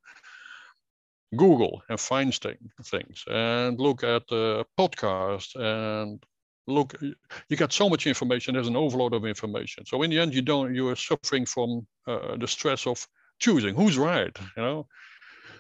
Google 1.37 1.83
and 1.89 2.01
find 2.01 2.35
things 2.85 3.25
and 3.31 3.79
look 3.79 4.03
at 4.03 4.27
the 4.29 4.65
podcast 4.79 5.57
and 5.57 6.23
look 6.67 6.95
you 7.49 7.57
get 7.57 7.73
so 7.73 7.89
much 7.89 8.07
information 8.07 8.55
there's 8.55 8.69
an 8.69 8.77
overload 8.77 9.15
of 9.15 9.25
information. 9.25 9.85
So 9.87 10.03
in 10.03 10.11
the 10.11 10.19
end 10.19 10.35
you 10.35 10.43
don't 10.43 10.75
you're 10.75 10.97
suffering 10.97 11.47
from 11.47 11.87
uh, 12.07 12.37
the 12.37 12.49
stress 12.49 12.87
of 12.87 13.07
choosing 13.39 13.75
who's 13.75 13.99
right 13.99 14.37
you 14.57 14.63
know? 14.63 14.87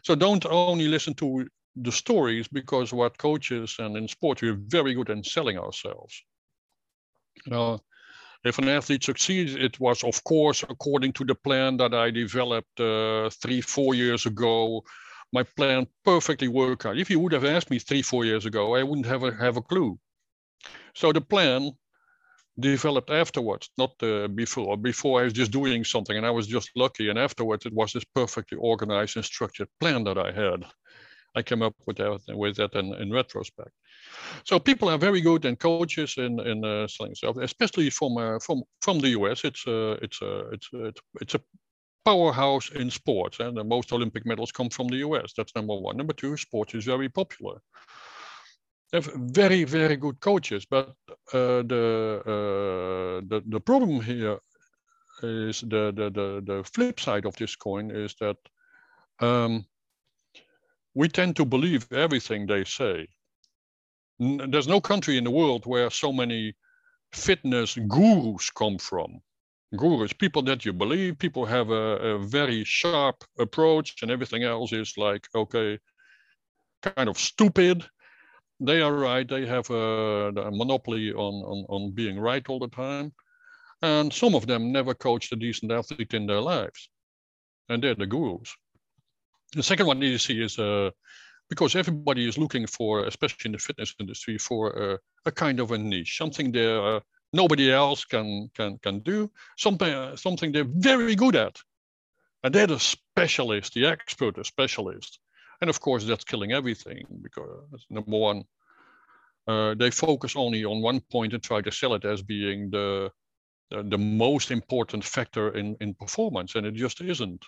So 0.02 0.14
don't 0.14 0.46
only 0.46 0.88
listen 0.88 1.14
to 1.14 1.46
the 1.76 1.92
stories 1.92 2.48
because 2.48 2.92
what 2.92 3.18
coaches 3.18 3.76
and 3.78 3.96
in 3.96 4.08
sport 4.08 4.42
we're 4.42 4.58
very 4.58 4.94
good 4.94 5.10
in 5.10 5.22
selling 5.22 5.58
ourselves. 5.58 6.22
You 7.44 7.52
know 7.52 7.80
if 8.44 8.58
an 8.58 8.68
athlete 8.68 9.04
succeeds 9.04 9.54
it 9.54 9.78
was 9.80 10.04
of 10.04 10.22
course 10.24 10.62
according 10.62 11.12
to 11.12 11.24
the 11.24 11.34
plan 11.34 11.76
that 11.76 11.92
i 11.92 12.08
developed 12.08 12.78
uh, 12.80 13.28
three 13.30 13.60
four 13.60 13.94
years 13.94 14.26
ago 14.26 14.82
my 15.32 15.42
plan 15.42 15.86
perfectly 16.04 16.48
worked 16.48 16.86
out 16.86 16.98
if 16.98 17.10
you 17.10 17.18
would 17.20 17.32
have 17.32 17.44
asked 17.44 17.70
me 17.70 17.78
three 17.78 18.02
four 18.02 18.24
years 18.24 18.46
ago 18.46 18.74
i 18.74 18.82
wouldn't 18.82 19.06
have 19.06 19.22
a, 19.22 19.32
have 19.34 19.56
a 19.56 19.62
clue 19.62 19.98
so 20.94 21.12
the 21.12 21.20
plan 21.20 21.72
developed 22.58 23.10
afterwards, 23.10 23.70
not 23.78 23.92
uh, 24.02 24.28
before. 24.28 24.76
Before 24.76 25.20
I 25.20 25.24
was 25.24 25.32
just 25.32 25.52
doing 25.52 25.84
something 25.84 26.16
and 26.16 26.26
I 26.26 26.30
was 26.30 26.46
just 26.46 26.70
lucky. 26.74 27.08
And 27.08 27.18
afterwards, 27.18 27.66
it 27.66 27.72
was 27.72 27.92
this 27.92 28.04
perfectly 28.14 28.58
organized 28.58 29.16
and 29.16 29.24
structured 29.24 29.68
plan 29.80 30.04
that 30.04 30.18
I 30.18 30.32
had. 30.32 30.64
I 31.36 31.42
came 31.42 31.62
up 31.62 31.74
with 31.86 31.98
that, 31.98 32.20
with 32.28 32.56
that 32.56 32.74
in, 32.74 32.94
in 32.94 33.12
retrospect. 33.12 33.70
So 34.44 34.58
people 34.58 34.88
are 34.88 34.98
very 34.98 35.20
good 35.20 35.44
and 35.44 35.58
coaches 35.58 36.14
in 36.16 36.40
in 36.40 36.64
uh, 36.64 36.88
selling 36.88 37.14
stuff, 37.14 37.36
especially 37.36 37.90
from 37.90 38.16
uh, 38.16 38.38
from 38.40 38.62
from 38.80 38.98
the 38.98 39.10
US. 39.10 39.44
It's 39.44 39.66
uh, 39.66 39.96
it's 40.02 40.20
uh, 40.22 40.48
it's 40.52 40.68
it's 40.72 41.00
it's 41.20 41.34
a 41.34 41.40
powerhouse 42.10 42.70
in 42.82 42.90
sports, 42.90 43.40
and 43.40 43.56
the 43.56 43.64
most 43.64 43.92
Olympic 43.92 44.26
medals 44.26 44.52
come 44.52 44.70
from 44.70 44.88
the 44.88 44.98
US. 45.08 45.34
That's 45.36 45.54
number 45.56 45.76
one. 45.76 45.96
Number 45.98 46.14
two, 46.14 46.36
sports 46.38 46.74
is 46.74 46.84
very 46.86 47.08
popular 47.10 47.54
They 48.92 48.98
have 48.98 49.10
very 49.16 49.64
very 49.64 49.96
good 49.96 50.20
coaches 50.20 50.66
but 50.66 50.96
uh, 51.34 51.62
the, 51.72 52.22
uh, 52.26 53.26
the 53.28 53.42
the 53.48 53.60
problem 53.60 54.00
here 54.02 54.38
is 55.22 55.60
the, 55.62 55.92
the 55.96 56.10
the 56.10 56.42
the 56.46 56.64
flip 56.64 57.00
side 57.00 57.26
of 57.26 57.36
this 57.36 57.56
coin 57.56 57.90
is 57.90 58.14
that 58.20 58.38
um, 59.20 59.66
we 60.94 61.08
tend 61.08 61.36
to 61.36 61.44
believe 61.46 61.92
everything 61.92 62.46
they 62.46 62.64
say 62.64 63.08
N 64.20 64.50
there's 64.50 64.68
no 64.68 64.80
country 64.80 65.18
in 65.18 65.24
the 65.24 65.32
world 65.40 65.66
where 65.66 65.90
so 65.90 66.12
many 66.12 66.54
fitness 67.12 67.76
gurus 67.88 68.50
come 68.50 68.78
from 68.78 69.20
gurus 69.76 70.12
people 70.12 70.42
that 70.42 70.64
you 70.64 70.72
believe 70.72 71.18
people 71.18 71.44
have 71.44 71.70
a, 71.70 72.14
a 72.14 72.18
very 72.18 72.64
sharp 72.64 73.22
approach 73.38 74.02
and 74.02 74.10
everything 74.10 74.42
else 74.42 74.72
is 74.72 74.94
like 74.96 75.26
okay 75.34 75.78
kind 76.82 77.08
of 77.08 77.18
stupid 77.18 77.84
they 78.60 78.80
are 78.82 78.92
right. 78.92 79.28
They 79.28 79.46
have 79.46 79.70
a, 79.70 80.28
a 80.28 80.50
monopoly 80.50 81.12
on, 81.12 81.34
on, 81.44 81.64
on 81.68 81.90
being 81.92 82.18
right 82.18 82.46
all 82.48 82.58
the 82.58 82.68
time. 82.68 83.12
And 83.82 84.12
some 84.12 84.34
of 84.34 84.46
them 84.46 84.72
never 84.72 84.94
coached 84.94 85.32
a 85.32 85.36
decent 85.36 85.70
athlete 85.70 86.14
in 86.14 86.26
their 86.26 86.40
lives. 86.40 86.90
And 87.68 87.82
they're 87.82 87.94
the 87.94 88.06
gurus. 88.06 88.54
The 89.52 89.62
second 89.62 89.86
one 89.86 90.02
you 90.02 90.18
see 90.18 90.42
is 90.42 90.58
uh, 90.58 90.90
because 91.48 91.76
everybody 91.76 92.28
is 92.28 92.36
looking 92.36 92.66
for, 92.66 93.04
especially 93.04 93.46
in 93.46 93.52
the 93.52 93.58
fitness 93.58 93.94
industry, 94.00 94.38
for 94.38 94.70
a, 94.70 94.98
a 95.26 95.32
kind 95.32 95.60
of 95.60 95.70
a 95.70 95.78
niche, 95.78 96.18
something 96.18 96.50
there 96.50 96.82
uh, 96.82 97.00
nobody 97.32 97.72
else 97.72 98.04
can 98.04 98.50
can 98.54 98.78
can 98.78 99.00
do, 99.00 99.30
something 99.56 99.92
uh, 99.92 100.16
something 100.16 100.52
they're 100.52 100.64
very 100.64 101.14
good 101.14 101.36
at, 101.36 101.60
and 102.42 102.54
they're 102.54 102.66
the 102.66 102.78
specialist, 102.78 103.74
the 103.74 103.86
expert, 103.86 104.36
the 104.36 104.44
specialist. 104.44 105.18
And 105.60 105.70
of 105.70 105.80
course, 105.80 106.04
that's 106.04 106.24
killing 106.24 106.52
everything 106.52 107.04
because 107.22 107.84
number 107.90 108.16
one, 108.16 108.44
uh, 109.48 109.74
they 109.74 109.90
focus 109.90 110.36
only 110.36 110.64
on 110.64 110.82
one 110.82 111.00
point 111.00 111.34
and 111.34 111.42
try 111.42 111.60
to 111.62 111.72
sell 111.72 111.94
it 111.94 112.04
as 112.04 112.22
being 112.22 112.70
the 112.70 113.10
the, 113.70 113.82
the 113.82 113.98
most 113.98 114.50
important 114.50 115.04
factor 115.04 115.50
in, 115.50 115.76
in 115.80 115.94
performance, 115.94 116.54
and 116.54 116.66
it 116.66 116.74
just 116.74 117.00
isn't. 117.00 117.44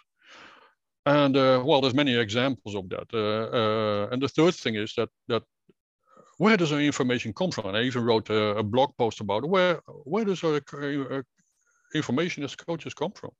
And 1.07 1.37
uh, 1.37 1.63
well, 1.65 1.81
there's 1.81 1.95
many 1.95 2.15
examples 2.15 2.75
of 2.75 2.89
that. 2.91 3.09
Uh, 3.15 3.57
uh 3.57 4.09
and 4.13 4.21
the 4.21 4.29
third 4.29 4.55
thing 4.55 4.75
is 4.75 4.95
that 4.95 5.09
that 5.29 5.43
where 6.41 6.57
does 6.57 6.73
our 6.73 6.81
information 6.81 7.35
come 7.35 7.51
from? 7.51 7.67
And 7.67 7.77
I 7.77 7.83
even 7.83 8.03
wrote 8.03 8.31
a, 8.31 8.57
a 8.57 8.63
blog 8.63 8.97
post 8.97 9.21
about 9.21 9.47
where 9.47 9.83
where 10.05 10.25
does 10.25 10.43
our 10.43 10.59
uh, 10.73 11.23
information 11.95 12.45
as 12.45 12.57
coaches 12.57 12.95
come 12.95 13.13
from? 13.13 13.33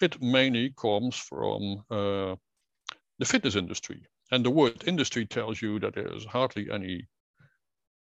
It 0.00 0.20
mainly 0.20 0.74
comes 0.76 1.14
from 1.14 1.84
uh, 1.88 2.34
the 3.20 3.26
fitness 3.26 3.54
industry. 3.54 4.02
And 4.32 4.44
the 4.44 4.50
word 4.50 4.82
industry 4.88 5.24
tells 5.24 5.62
you 5.62 5.78
that 5.80 5.94
there's 5.94 6.24
hardly 6.24 6.68
any 6.68 7.06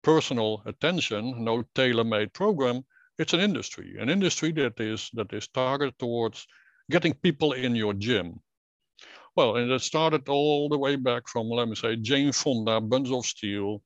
personal 0.01 0.63
attention, 0.65 1.43
no 1.43 1.63
tailor-made 1.75 2.31
program. 2.31 2.85
It's 3.17 3.33
an 3.33 3.41
industry, 3.41 3.97
an 3.99 4.09
industry 4.09 4.53
that 4.53 4.79
is 4.79 5.09
that 5.13 5.33
is 5.33 5.49
targeted 5.49 5.99
towards 5.99 6.47
getting 6.89 7.13
people 7.15 7.51
in 7.51 7.75
your 7.75 7.93
gym. 7.93 8.39
Well, 9.35 9.57
and 9.57 9.69
it 9.69 9.81
started 9.81 10.29
all 10.29 10.69
the 10.69 10.77
way 10.77 10.95
back 10.95 11.27
from, 11.27 11.49
let 11.49 11.67
me 11.67 11.75
say, 11.75 11.97
Jane 11.97 12.31
Fonda, 12.31 12.79
Buns 12.79 13.11
of 13.11 13.25
Steel, 13.25 13.81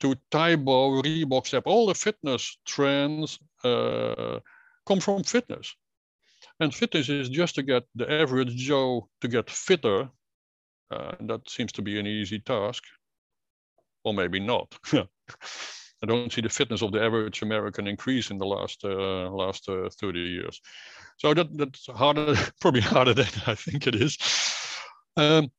to 0.00 0.16
Tae 0.30 0.56
Bo, 0.56 1.02
Reebok 1.02 1.46
Step. 1.46 1.64
All 1.66 1.86
the 1.86 1.94
fitness 1.94 2.58
trends 2.64 3.38
uh, 3.64 4.40
come 4.86 5.00
from 5.00 5.24
fitness. 5.24 5.74
And 6.60 6.74
fitness 6.74 7.08
is 7.08 7.28
just 7.28 7.54
to 7.56 7.62
get 7.62 7.84
the 7.94 8.10
average 8.10 8.54
Joe 8.56 9.08
to 9.20 9.28
get 9.28 9.50
fitter 9.50 10.10
uh, 10.90 11.12
that 11.20 11.48
seems 11.48 11.72
to 11.72 11.82
be 11.82 11.98
an 11.98 12.06
easy 12.06 12.38
task, 12.38 12.82
or 14.04 14.14
maybe 14.14 14.40
not. 14.40 14.74
I 14.92 16.06
don't 16.06 16.32
see 16.32 16.40
the 16.40 16.48
fitness 16.48 16.82
of 16.82 16.92
the 16.92 17.02
average 17.02 17.42
American 17.42 17.86
increase 17.86 18.30
in 18.30 18.38
the 18.38 18.46
last 18.46 18.84
uh, 18.84 19.28
last 19.30 19.68
uh, 19.68 19.90
30 20.00 20.20
years. 20.20 20.60
So 21.18 21.34
that, 21.34 21.56
that's 21.56 21.86
harder, 21.86 22.34
probably 22.60 22.80
harder 22.80 23.14
than 23.14 23.26
I 23.46 23.54
think 23.54 23.86
it 23.86 23.96
is. 23.96 24.16
Um, 25.16 25.50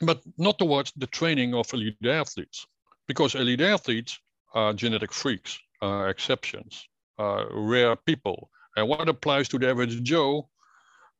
but 0.00 0.22
not 0.38 0.58
towards 0.58 0.92
the 0.96 1.06
training 1.06 1.54
of 1.54 1.72
elite 1.74 1.96
athletes, 2.04 2.66
because 3.08 3.34
elite 3.34 3.62
athletes 3.62 4.20
are 4.54 4.72
genetic 4.72 5.12
freaks, 5.12 5.58
are 5.80 6.08
exceptions, 6.10 6.86
are 7.18 7.48
rare 7.50 7.96
people. 7.96 8.50
And 8.76 8.88
what 8.88 9.08
applies 9.08 9.48
to 9.48 9.58
the 9.58 9.68
average 9.68 10.02
Joe 10.02 10.48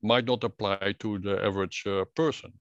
might 0.03 0.27
not 0.27 0.44
apply 0.44 0.94
to 1.01 1.18
the 1.18 1.44
average 1.44 1.83
uh, 1.87 2.05
person. 2.14 2.53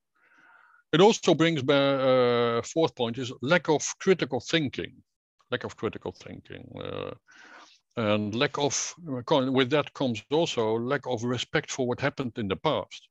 It 0.94 1.02
also 1.02 1.36
brings 1.36 1.62
back, 1.62 2.00
uh, 2.00 2.62
fourth 2.62 2.96
point 2.96 3.18
is 3.18 3.32
lack 3.42 3.70
of 3.70 3.84
critical 4.00 4.40
thinking, 4.40 4.94
lack 5.52 5.66
of 5.66 5.76
critical 5.76 6.14
thinking. 6.14 6.66
Uh, 6.82 7.12
and 7.98 8.34
lack 8.34 8.58
of, 8.58 8.96
with 9.06 9.70
that 9.72 9.94
comes 9.94 10.24
also 10.32 10.78
lack 10.80 11.06
of 11.06 11.24
respect 11.24 11.70
for 11.72 11.88
what 11.88 12.00
happened 12.00 12.34
in 12.38 12.48
the 12.48 12.56
past. 12.56 13.10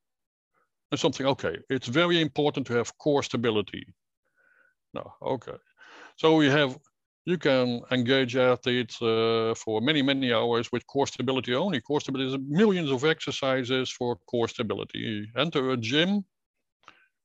And 0.91 0.99
something, 0.99 1.27
okay, 1.27 1.59
it's 1.69 1.89
very 1.89 2.21
important 2.21 2.67
to 2.69 2.75
have 2.75 2.97
core 2.97 3.23
stability. 3.23 3.85
No, 4.95 5.13
okay. 5.21 5.57
So 6.17 6.37
we 6.37 6.49
have, 6.49 6.79
you 7.25 7.39
can 7.39 7.83
engage 7.91 8.37
athletes 8.37 9.01
uh, 9.01 9.55
for 9.57 9.81
many, 9.81 10.03
many 10.03 10.33
hours 10.33 10.71
with 10.73 10.87
core 10.87 11.07
stability 11.07 11.55
only. 11.55 11.81
Core 11.81 12.01
stability 12.01 12.35
is 12.35 12.41
millions 12.49 12.91
of 12.91 13.05
exercises 13.05 13.91
for 13.91 14.17
core 14.27 14.49
stability. 14.49 15.31
Enter 15.37 15.71
a 15.71 15.77
gym, 15.77 16.25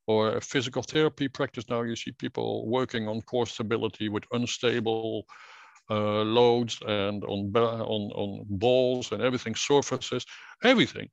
or 0.08 0.36
a 0.38 0.42
physical 0.42 0.82
therapy 0.82 1.28
practice 1.28 1.66
now 1.70 1.82
you 1.84 1.96
see 1.96 2.12
people 2.12 2.68
working 2.68 3.08
on 3.08 3.22
core 3.22 3.46
stability 3.46 4.10
with 4.10 4.24
unstable 4.32 5.26
uh, 5.90 6.24
loads 6.24 6.80
and 6.88 7.24
on, 7.24 7.52
on, 7.56 8.12
on 8.12 8.46
balls 8.50 9.12
and 9.12 9.22
everything, 9.22 9.56
surfaces, 9.56 10.26
everything. 10.64 11.10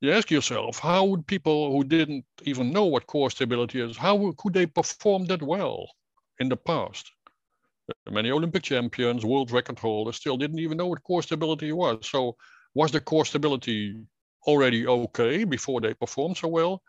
You 0.00 0.12
ask 0.12 0.30
yourself, 0.30 0.78
how 0.78 1.04
would 1.06 1.26
people 1.26 1.72
who 1.72 1.82
didn't 1.82 2.26
even 2.44 2.70
know 2.70 2.84
what 2.84 3.08
core 3.08 3.28
stability 3.28 3.80
is, 3.80 3.96
how 3.96 4.30
could 4.38 4.52
they 4.52 4.66
perform 4.66 5.24
that 5.24 5.42
well 5.42 5.90
in 6.38 6.48
the 6.48 6.56
past? 6.56 7.10
Many 8.10 8.30
Olympic 8.30 8.62
champions, 8.62 9.24
world 9.24 9.50
record 9.50 9.78
holders 9.78 10.16
still 10.16 10.36
didn't 10.38 10.58
even 10.60 10.78
know 10.78 10.86
what 10.88 11.02
core 11.04 11.22
stability 11.22 11.72
was. 11.72 12.08
So 12.08 12.36
was 12.74 12.92
the 12.92 13.00
core 13.00 13.26
stability 13.26 14.06
already 14.46 14.86
okay 14.86 15.44
before 15.44 15.80
they 15.82 15.94
performed 15.94 16.38
so 16.38 16.48
well? 16.48 16.82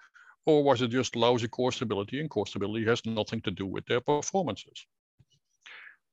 Or 0.45 0.63
was 0.63 0.81
it 0.81 0.89
just 0.89 1.15
lousy 1.15 1.47
core 1.49 1.71
stability 1.73 2.19
and 2.21 2.29
core 2.29 2.47
stability 2.47 2.85
has 2.85 3.05
nothing 3.05 3.41
to 3.43 3.51
do 3.51 3.67
with 3.67 3.85
their 3.87 4.01
performances? 4.01 4.87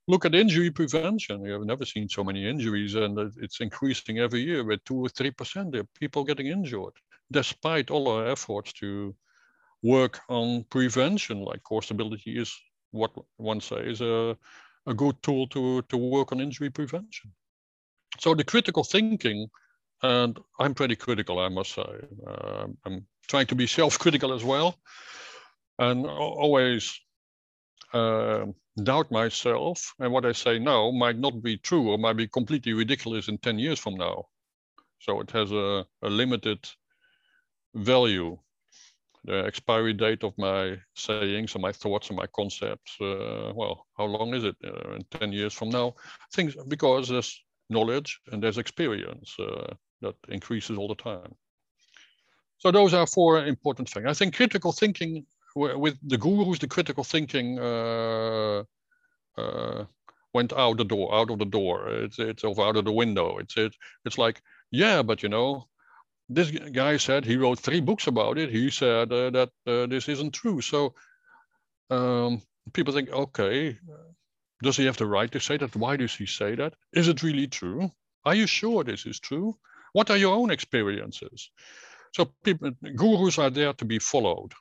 Look 0.08 0.24
at 0.24 0.34
injury 0.34 0.70
prevention. 0.70 1.42
We 1.42 1.52
have 1.52 1.64
never 1.64 1.84
seen 1.84 2.08
so 2.08 2.24
many 2.24 2.48
injuries, 2.48 2.96
and 2.96 3.16
it's 3.40 3.60
increasing 3.60 4.18
every 4.18 4.40
year 4.40 4.64
with 4.64 4.84
two 4.84 4.96
or 4.96 5.08
three 5.08 5.30
percent 5.30 5.76
of 5.76 5.86
people 5.94 6.24
getting 6.24 6.48
injured, 6.48 6.94
despite 7.30 7.90
all 7.90 8.08
our 8.08 8.26
efforts 8.26 8.72
to 8.74 9.14
work 9.82 10.18
on 10.28 10.64
prevention. 10.70 11.44
Like 11.44 11.62
core 11.62 11.82
stability 11.82 12.36
is 12.36 12.52
what 12.90 13.12
one 13.36 13.60
says 13.60 14.00
a, 14.00 14.36
a 14.86 14.94
good 14.94 15.22
tool 15.22 15.46
to 15.48 15.82
to 15.82 15.96
work 15.96 16.32
on 16.32 16.40
injury 16.40 16.70
prevention. 16.70 17.32
So 18.18 18.34
the 18.34 18.44
critical 18.44 18.82
thinking, 18.82 19.48
and 20.02 20.36
I'm 20.58 20.74
pretty 20.74 20.96
critical, 20.96 21.38
I 21.38 21.48
must 21.48 21.74
say. 21.74 21.90
Uh, 22.26 22.66
I'm 22.84 23.06
trying 23.28 23.46
to 23.46 23.54
be 23.54 23.68
self-critical 23.68 24.32
as 24.32 24.42
well, 24.42 24.74
and 25.78 26.06
always. 26.06 27.00
Uh, 27.92 28.46
doubt 28.82 29.10
myself 29.10 29.94
and 29.98 30.10
what 30.12 30.24
I 30.24 30.32
say 30.32 30.58
now 30.58 30.90
might 30.90 31.18
not 31.18 31.42
be 31.42 31.58
true 31.58 31.90
or 31.90 31.98
might 31.98 32.16
be 32.16 32.26
completely 32.26 32.72
ridiculous 32.72 33.28
in 33.28 33.36
10 33.38 33.58
years 33.58 33.78
from 33.78 33.96
now. 33.96 34.24
So 34.98 35.20
it 35.20 35.30
has 35.32 35.52
a, 35.52 35.84
a 36.02 36.08
limited 36.08 36.66
value. 37.74 38.38
The 39.24 39.44
expiry 39.44 39.92
date 39.92 40.24
of 40.24 40.36
my 40.38 40.78
sayings 40.94 41.54
and 41.54 41.62
my 41.62 41.72
thoughts 41.72 42.08
and 42.08 42.16
my 42.16 42.26
concepts, 42.26 42.96
uh, 43.00 43.52
well, 43.54 43.86
how 43.96 44.04
long 44.04 44.34
is 44.34 44.44
it? 44.44 44.56
Uh, 44.64 44.94
in 44.94 45.04
10 45.10 45.32
years 45.32 45.52
from 45.52 45.68
now? 45.68 45.94
Things 46.32 46.56
because 46.68 47.08
there's 47.08 47.40
knowledge 47.68 48.20
and 48.32 48.42
there's 48.42 48.58
experience 48.58 49.36
uh, 49.38 49.74
that 50.00 50.16
increases 50.28 50.78
all 50.78 50.88
the 50.88 50.94
time. 50.94 51.34
So 52.58 52.70
those 52.70 52.94
are 52.94 53.06
four 53.06 53.44
important 53.44 53.88
things. 53.88 54.06
I 54.06 54.14
think 54.14 54.34
critical 54.34 54.72
thinking 54.72 55.26
with 55.54 55.98
the 56.02 56.18
gurus, 56.18 56.58
the 56.58 56.68
critical 56.68 57.04
thinking 57.04 57.58
uh, 57.58 58.64
uh, 59.36 59.84
went 60.32 60.52
out 60.52 60.76
the 60.78 60.84
door, 60.84 61.14
out 61.14 61.30
of 61.30 61.38
the 61.38 61.44
door. 61.44 61.88
It's 61.88 62.18
it's 62.18 62.44
over 62.44 62.62
out 62.62 62.76
of 62.76 62.84
the 62.84 62.92
window. 62.92 63.38
It's 63.38 63.56
it, 63.56 63.74
it's 64.04 64.18
like 64.18 64.42
yeah, 64.70 65.02
but 65.02 65.22
you 65.22 65.28
know, 65.28 65.68
this 66.28 66.50
guy 66.50 66.96
said 66.96 67.24
he 67.24 67.36
wrote 67.36 67.58
three 67.58 67.80
books 67.80 68.06
about 68.06 68.38
it. 68.38 68.50
He 68.50 68.70
said 68.70 69.12
uh, 69.12 69.30
that 69.30 69.50
uh, 69.66 69.86
this 69.86 70.08
isn't 70.08 70.32
true. 70.32 70.60
So 70.60 70.94
um, 71.90 72.42
people 72.72 72.94
think, 72.94 73.10
okay, 73.10 73.78
does 74.62 74.76
he 74.76 74.86
have 74.86 74.96
the 74.96 75.06
right 75.06 75.30
to 75.32 75.40
say 75.40 75.56
that? 75.58 75.76
Why 75.76 75.96
does 75.96 76.14
he 76.14 76.26
say 76.26 76.54
that? 76.54 76.74
Is 76.92 77.08
it 77.08 77.22
really 77.22 77.46
true? 77.46 77.90
Are 78.24 78.34
you 78.34 78.46
sure 78.46 78.84
this 78.84 79.04
is 79.04 79.20
true? 79.20 79.56
What 79.92 80.10
are 80.10 80.16
your 80.16 80.34
own 80.34 80.50
experiences? 80.50 81.50
So 82.14 82.26
people, 82.44 82.70
gurus 82.94 83.38
are 83.38 83.50
there 83.50 83.72
to 83.74 83.84
be 83.84 83.98
followed 83.98 84.52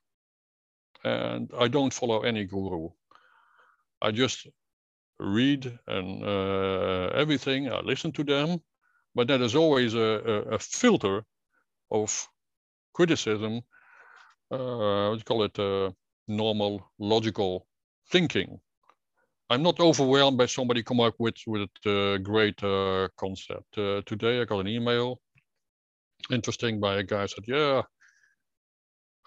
and 1.04 1.50
I 1.58 1.68
don't 1.68 1.94
follow 1.94 2.22
any 2.22 2.46
guru. 2.46 2.90
I 4.02 4.12
just 4.12 4.48
read 5.20 5.80
and 5.88 6.24
uh, 6.24 7.08
everything. 7.14 7.72
I 7.72 7.80
listen 7.82 8.12
to 8.14 8.24
them, 8.24 8.60
but 9.16 9.28
that 9.28 9.42
is 9.42 9.56
always 9.56 9.94
a, 9.94 10.00
a, 10.00 10.56
a 10.56 10.60
filter 10.60 11.24
of 11.92 12.28
criticism. 12.94 13.62
Uh, 14.52 15.10
what 15.10 15.16
do 15.16 15.18
you 15.18 15.24
call 15.24 15.44
it? 15.44 15.60
Uh, 15.60 15.92
normal, 16.28 16.92
logical 17.00 17.68
thinking. 18.12 18.60
I'm 19.50 19.64
not 19.64 19.80
overwhelmed 19.80 20.38
by 20.38 20.46
somebody 20.46 20.82
come 20.82 21.02
up 21.02 21.16
with 21.20 21.36
with 21.46 21.70
a 21.86 22.20
great 22.24 22.64
uh, 22.64 23.10
concept. 23.18 23.78
Uh, 23.78 24.02
today 24.06 24.42
I 24.42 24.46
got 24.46 24.62
an 24.62 24.68
email, 24.68 25.20
interesting, 26.32 26.80
by 26.80 26.96
a 26.96 27.04
guy 27.04 27.26
said, 27.26 27.44
"Yeah, 27.48 27.82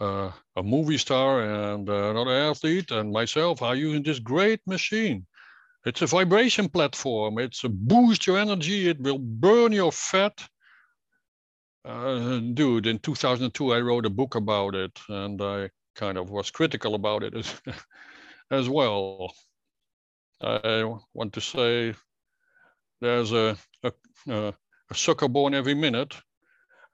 uh, 0.01 0.31
a 0.57 0.63
movie 0.63 0.99
star 0.99 1.43
and 1.43 1.89
uh, 1.89 2.11
another 2.11 2.33
athlete 2.33 2.91
and 2.91 3.13
myself 3.13 3.63
are 3.63 3.75
using 3.75 4.03
this 4.03 4.19
great 4.19 4.61
machine. 4.67 5.27
It's 5.85 6.03
a 6.03 6.07
vibration 6.07 6.69
platform. 6.69 7.39
It's 7.39 7.65
a 7.65 7.69
boost 7.69 8.27
your 8.27 8.39
energy. 8.39 8.89
It 8.89 9.01
will 9.01 9.19
burn 9.19 9.73
your 9.73 9.93
fat. 9.93 10.43
Uh, 11.85 12.39
dude, 12.39 12.87
in 12.87 12.99
2002, 12.99 13.73
I 13.73 13.81
wrote 13.81 14.07
a 14.07 14.11
book 14.11 14.35
about 14.35 14.75
it 14.75 14.99
and 15.09 15.41
I 15.43 15.71
kind 15.95 16.17
of 16.17 16.31
was 16.31 16.51
critical 16.51 16.95
about 16.95 17.23
it 17.23 17.35
as, 17.35 17.55
as 18.51 18.69
well. 18.69 19.33
I 20.41 20.93
want 21.13 21.33
to 21.35 21.41
say 21.41 21.95
there's 23.01 23.33
a, 23.33 23.57
a, 23.83 23.93
a 24.29 24.55
sucker 24.95 25.29
born 25.29 25.55
every 25.55 25.75
minute 25.75 26.15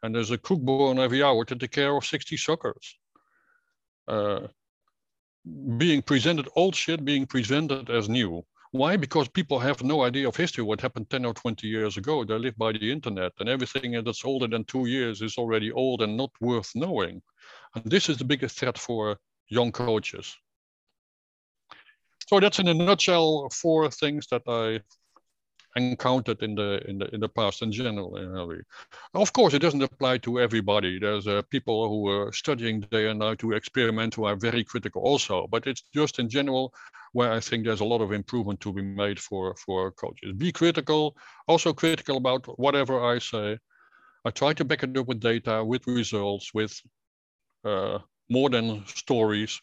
and 0.03 0.15
there's 0.15 0.31
a 0.31 0.39
cook 0.39 0.61
born 0.61 0.99
every 0.99 1.23
hour 1.23 1.45
to 1.45 1.57
take 1.57 1.73
care 1.73 1.97
of 1.97 2.05
60 2.05 2.37
suckers. 2.37 2.99
Uh, 4.09 4.49
being 5.77 6.03
presented 6.03 6.49
old 6.57 6.75
shit 6.75 7.05
being 7.05 7.27
presented 7.27 7.91
as 7.91 8.09
new. 8.09 8.45
Why? 8.73 8.97
Because 8.97 9.29
people 9.29 9.59
have 9.59 9.83
no 9.83 10.05
idea 10.05 10.29
of 10.29 10.37
history, 10.37 10.63
what 10.63 10.81
happened 10.81 11.11
10 11.11 11.25
or 11.25 11.35
20 11.35 11.67
years 11.67 11.97
ago. 11.97 12.25
They 12.25 12.39
live 12.39 12.57
by 12.57 12.73
the 12.73 12.93
internet, 12.93 13.33
and 13.41 13.49
everything 13.49 14.01
that's 14.05 14.25
older 14.25 14.47
than 14.47 14.65
two 14.65 14.87
years 14.87 15.23
is 15.23 15.37
already 15.39 15.73
old 15.73 16.03
and 16.03 16.17
not 16.17 16.31
worth 16.41 16.71
knowing. 16.77 17.21
And 17.75 17.85
this 17.85 18.09
is 18.09 18.19
the 18.19 18.25
biggest 18.25 18.59
threat 18.59 18.79
for 18.79 19.19
young 19.49 19.73
coaches. 19.73 20.37
So 22.29 22.39
that's 22.39 22.61
in 22.61 22.69
a 22.69 22.75
nutshell 22.75 23.49
four 23.51 23.91
things 23.91 24.29
that 24.29 24.43
I 24.47 24.81
encountered 25.77 26.43
in 26.43 26.55
the 26.55 26.81
in 26.89 26.99
the 26.99 27.15
in 27.15 27.21
the 27.21 27.29
past 27.29 27.63
in 27.63 27.71
general. 27.71 28.17
Of 29.15 29.33
course, 29.33 29.55
it 29.55 29.61
doesn't 29.61 29.83
apply 29.83 30.19
to 30.19 30.41
everybody. 30.41 30.99
There's 30.99 31.27
uh, 31.27 31.43
people 31.51 31.89
who 31.89 32.09
are 32.09 32.33
studying 32.33 32.81
day 32.81 33.09
and 33.09 33.21
night 33.21 33.39
to 33.41 33.53
experiment 33.53 34.15
who 34.15 34.25
are 34.25 34.37
very 34.37 34.65
critical 34.65 35.03
also. 35.03 35.47
But 35.47 35.67
it's 35.67 35.83
just 35.95 36.19
in 36.19 36.29
general 36.29 36.73
where 37.13 37.33
I 37.33 37.41
think 37.41 37.65
there's 37.65 37.81
a 37.81 37.85
lot 37.85 38.01
of 38.01 38.13
improvement 38.13 38.61
to 38.61 38.73
be 38.73 38.83
made 38.83 39.21
for 39.21 39.55
for 39.57 39.93
coaches. 39.93 40.33
Be 40.37 40.53
critical, 40.53 41.17
also 41.47 41.73
critical 41.73 42.17
about 42.17 42.47
whatever 42.59 43.05
I 43.05 43.19
say. 43.19 43.59
I 44.25 44.31
try 44.31 44.53
to 44.55 44.65
back 44.65 44.83
it 44.83 44.97
up 44.97 45.07
with 45.07 45.21
data, 45.21 45.65
with 45.65 45.87
results, 45.87 46.53
with 46.53 46.79
uh, 47.65 47.99
more 48.29 48.51
than 48.51 48.85
stories. 48.87 49.61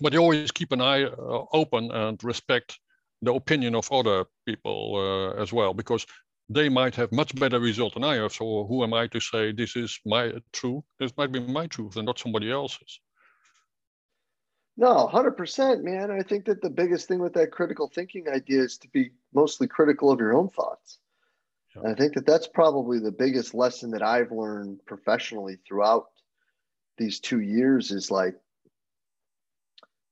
But 0.00 0.12
you 0.12 0.18
always 0.18 0.50
keep 0.50 0.72
an 0.72 0.80
eye 0.80 1.04
uh, 1.04 1.44
open 1.52 1.90
and 1.92 2.22
respect 2.24 2.78
the 3.22 3.32
opinion 3.32 3.74
of 3.74 3.90
other 3.90 4.26
people 4.46 4.96
uh, 4.96 5.40
as 5.40 5.52
well, 5.52 5.74
because 5.74 6.06
they 6.48 6.68
might 6.68 6.94
have 6.94 7.10
much 7.12 7.34
better 7.34 7.58
result 7.58 7.94
than 7.94 8.04
I 8.04 8.16
have. 8.16 8.32
So 8.32 8.66
who 8.66 8.82
am 8.82 8.92
I 8.92 9.06
to 9.08 9.20
say 9.20 9.52
this 9.52 9.76
is 9.76 9.98
my 10.04 10.32
truth? 10.52 10.84
This 10.98 11.12
might 11.16 11.32
be 11.32 11.40
my 11.40 11.66
truth 11.66 11.96
and 11.96 12.06
not 12.06 12.18
somebody 12.18 12.50
else's. 12.50 13.00
No, 14.76 15.08
100%, 15.12 15.82
man. 15.82 16.10
I 16.10 16.22
think 16.22 16.46
that 16.46 16.60
the 16.60 16.70
biggest 16.70 17.06
thing 17.06 17.20
with 17.20 17.34
that 17.34 17.52
critical 17.52 17.88
thinking 17.88 18.28
idea 18.28 18.62
is 18.62 18.76
to 18.78 18.88
be 18.88 19.12
mostly 19.32 19.68
critical 19.68 20.10
of 20.10 20.18
your 20.18 20.34
own 20.34 20.48
thoughts. 20.48 20.98
Yeah. 21.74 21.82
And 21.82 21.92
I 21.92 21.94
think 21.94 22.14
that 22.14 22.26
that's 22.26 22.48
probably 22.48 22.98
the 22.98 23.12
biggest 23.12 23.54
lesson 23.54 23.92
that 23.92 24.02
I've 24.02 24.32
learned 24.32 24.80
professionally 24.84 25.58
throughout 25.66 26.06
these 26.98 27.20
two 27.20 27.40
years 27.40 27.90
is 27.92 28.10
like 28.10 28.34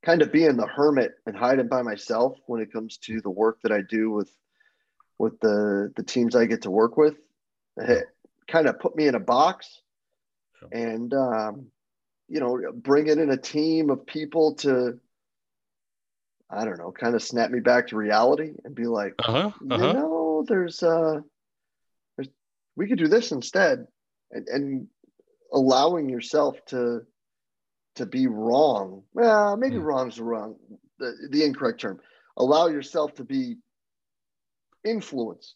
kind 0.04 0.22
of 0.22 0.32
being 0.32 0.56
the 0.56 0.66
hermit 0.66 1.12
and 1.26 1.36
hiding 1.36 1.68
by 1.68 1.82
myself 1.82 2.36
when 2.46 2.60
it 2.60 2.72
comes 2.72 2.98
to 2.98 3.20
the 3.20 3.30
work 3.30 3.58
that 3.62 3.72
I 3.72 3.82
do 3.82 4.10
with 4.10 4.30
with 5.18 5.38
the 5.40 5.92
the 5.96 6.02
teams 6.02 6.34
I 6.34 6.46
get 6.46 6.62
to 6.62 6.70
work 6.70 6.96
with. 6.96 7.14
It 7.76 8.04
kind 8.48 8.66
of 8.66 8.80
put 8.80 8.96
me 8.96 9.06
in 9.06 9.14
a 9.14 9.20
box, 9.20 9.80
and 10.70 11.12
um, 11.14 11.66
you 12.28 12.40
know, 12.40 12.58
bringing 12.74 13.18
in 13.18 13.30
a 13.30 13.36
team 13.36 13.90
of 13.90 14.06
people 14.06 14.54
to 14.56 14.98
I 16.52 16.64
don't 16.66 16.78
know, 16.78 16.92
kind 16.92 17.14
of 17.14 17.22
snap 17.22 17.50
me 17.50 17.60
back 17.60 17.88
to 17.88 17.96
reality 17.96 18.52
and 18.64 18.74
be 18.74 18.86
like, 18.86 19.14
uh-huh, 19.20 19.50
uh-huh. 19.70 19.86
you 19.86 19.92
know, 19.94 20.44
there's 20.46 20.82
uh, 20.82 21.20
there's 22.16 22.28
we 22.76 22.88
could 22.88 22.98
do 22.98 23.08
this 23.08 23.32
instead, 23.32 23.86
and, 24.30 24.48
and 24.48 24.86
allowing 25.52 26.08
yourself 26.08 26.56
to 26.66 27.06
to 27.96 28.06
be 28.06 28.26
wrong. 28.26 29.02
Well, 29.14 29.56
maybe 29.56 29.76
mm. 29.76 29.82
wrong 29.82 30.08
is 30.08 30.16
the 30.16 30.24
wrong, 30.24 30.56
the, 30.98 31.28
the 31.30 31.44
incorrect 31.44 31.80
term. 31.80 32.00
Allow 32.36 32.68
yourself 32.68 33.14
to 33.16 33.24
be 33.24 33.56
influenced 34.84 35.54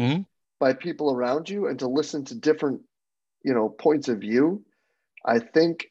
mm-hmm. 0.00 0.22
by 0.58 0.72
people 0.72 1.12
around 1.12 1.48
you 1.48 1.66
and 1.66 1.78
to 1.80 1.88
listen 1.88 2.24
to 2.26 2.34
different, 2.34 2.80
you 3.42 3.54
know, 3.54 3.68
points 3.68 4.08
of 4.08 4.18
view. 4.18 4.64
I 5.24 5.40
think 5.40 5.90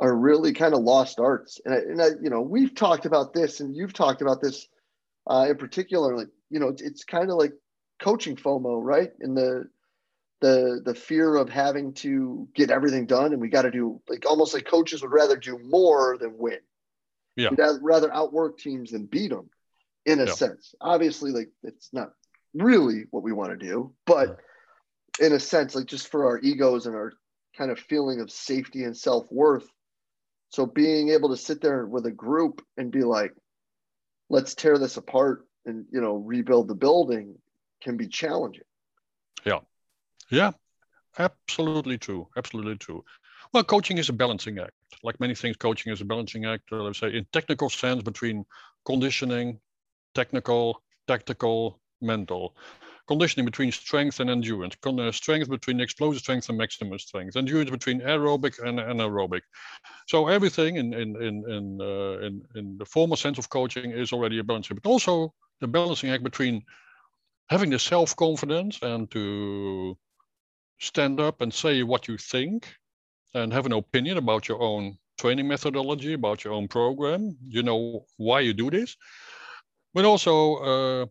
are 0.00 0.14
really 0.14 0.52
kind 0.52 0.74
of 0.74 0.80
lost 0.80 1.20
arts. 1.20 1.60
And, 1.64 1.74
I, 1.74 1.78
and 1.78 2.02
I, 2.02 2.06
you 2.20 2.28
know, 2.28 2.40
we've 2.40 2.74
talked 2.74 3.06
about 3.06 3.32
this, 3.32 3.60
and 3.60 3.74
you've 3.74 3.92
talked 3.92 4.20
about 4.20 4.42
this 4.42 4.66
uh, 5.28 5.46
in 5.48 5.56
particular. 5.56 6.16
Like, 6.16 6.28
you 6.50 6.58
know, 6.58 6.68
it's, 6.68 6.82
it's 6.82 7.04
kind 7.04 7.30
of 7.30 7.36
like 7.36 7.52
coaching 8.00 8.34
FOMO, 8.36 8.82
right? 8.82 9.10
In 9.20 9.34
the 9.34 9.68
the 10.42 10.82
the 10.84 10.94
fear 10.94 11.36
of 11.36 11.48
having 11.48 11.94
to 11.94 12.48
get 12.54 12.70
everything 12.70 13.06
done, 13.06 13.32
and 13.32 13.40
we 13.40 13.48
got 13.48 13.62
to 13.62 13.70
do 13.70 14.02
like 14.08 14.26
almost 14.26 14.52
like 14.52 14.66
coaches 14.66 15.00
would 15.00 15.12
rather 15.12 15.36
do 15.36 15.58
more 15.58 16.18
than 16.18 16.36
win. 16.36 16.58
Yeah, 17.36 17.50
We'd 17.50 17.60
rather 17.80 18.12
outwork 18.12 18.58
teams 18.58 18.90
than 18.90 19.06
beat 19.06 19.30
them, 19.30 19.48
in 20.04 20.18
a 20.18 20.26
yeah. 20.26 20.32
sense. 20.32 20.74
Obviously, 20.80 21.30
like 21.30 21.50
it's 21.62 21.90
not 21.92 22.10
really 22.52 23.04
what 23.10 23.22
we 23.22 23.32
want 23.32 23.58
to 23.58 23.66
do, 23.66 23.94
but 24.04 24.40
yeah. 25.20 25.26
in 25.26 25.32
a 25.32 25.40
sense, 25.40 25.76
like 25.76 25.86
just 25.86 26.08
for 26.08 26.26
our 26.26 26.40
egos 26.40 26.86
and 26.86 26.96
our 26.96 27.12
kind 27.56 27.70
of 27.70 27.78
feeling 27.78 28.20
of 28.20 28.30
safety 28.30 28.82
and 28.82 28.96
self 28.96 29.30
worth. 29.30 29.68
So 30.48 30.66
being 30.66 31.10
able 31.10 31.30
to 31.30 31.36
sit 31.36 31.62
there 31.62 31.86
with 31.86 32.04
a 32.04 32.10
group 32.10 32.62
and 32.76 32.90
be 32.90 33.04
like, 33.04 33.32
let's 34.28 34.54
tear 34.56 34.76
this 34.76 34.96
apart 34.96 35.46
and 35.64 35.86
you 35.92 36.00
know 36.00 36.16
rebuild 36.16 36.66
the 36.66 36.74
building 36.74 37.36
can 37.80 37.96
be 37.96 38.08
challenging. 38.08 38.64
Yeah, 39.46 39.60
yeah, 40.32 40.52
absolutely 41.18 41.98
true. 41.98 42.28
Absolutely 42.36 42.62
true. 42.76 43.04
Well, 43.40 43.50
coaching 43.50 43.98
is 43.98 44.02
a 44.02 44.04
balancing 44.04 44.58
act. 44.58 44.72
Like 45.02 45.20
many 45.20 45.34
things, 45.34 45.56
coaching 45.56 45.92
is 45.92 46.00
a 46.00 46.04
balancing 46.04 46.44
act. 46.46 46.72
Uh, 46.72 46.82
let's 46.82 46.98
say 47.00 47.14
in 47.14 47.26
technical 47.32 47.68
sense 47.70 48.02
between 48.02 48.44
conditioning, 48.86 49.60
technical, 50.14 50.82
tactical, 51.06 51.80
mental 52.00 52.56
conditioning 53.08 53.44
between 53.46 53.70
strength 53.72 54.20
and 54.20 54.30
endurance, 54.30 54.76
uh, 54.86 55.12
strength 55.12 55.48
between 55.50 55.80
explosive 55.80 56.20
strength 56.20 56.48
and 56.48 56.58
maximum 56.58 56.98
strength, 56.98 57.36
endurance 57.36 57.70
between 57.70 58.00
aerobic 58.00 58.58
and 58.66 58.78
anaerobic. 58.78 59.42
So 60.08 60.28
everything 60.28 60.76
in 60.76 60.94
in 60.94 61.16
in 61.22 61.36
in, 61.50 61.80
uh, 61.80 62.18
in, 62.26 62.42
in 62.56 62.78
the 62.78 62.86
formal 62.86 63.16
sense 63.16 63.38
of 63.38 63.48
coaching 63.50 63.90
is 63.92 64.12
already 64.12 64.38
a 64.38 64.44
balancing, 64.44 64.78
but 64.82 64.88
also 64.88 65.34
the 65.60 65.68
balancing 65.68 66.06
act 66.06 66.22
between 66.22 66.62
having 67.48 67.70
the 67.70 67.78
self-confidence 67.78 68.80
and 68.82 69.10
to 69.10 69.96
stand 70.82 71.20
up 71.20 71.40
and 71.40 71.54
say 71.54 71.82
what 71.84 72.08
you 72.08 72.18
think 72.18 72.74
and 73.34 73.52
have 73.52 73.66
an 73.66 73.72
opinion 73.72 74.18
about 74.18 74.48
your 74.48 74.60
own 74.60 74.98
training 75.16 75.46
methodology, 75.46 76.14
about 76.14 76.42
your 76.44 76.52
own 76.52 76.66
program. 76.66 77.36
You 77.46 77.62
know 77.62 78.04
why 78.16 78.40
you 78.40 78.52
do 78.52 78.70
this, 78.70 78.96
but 79.94 80.04
also 80.04 80.56
uh, 80.56 81.06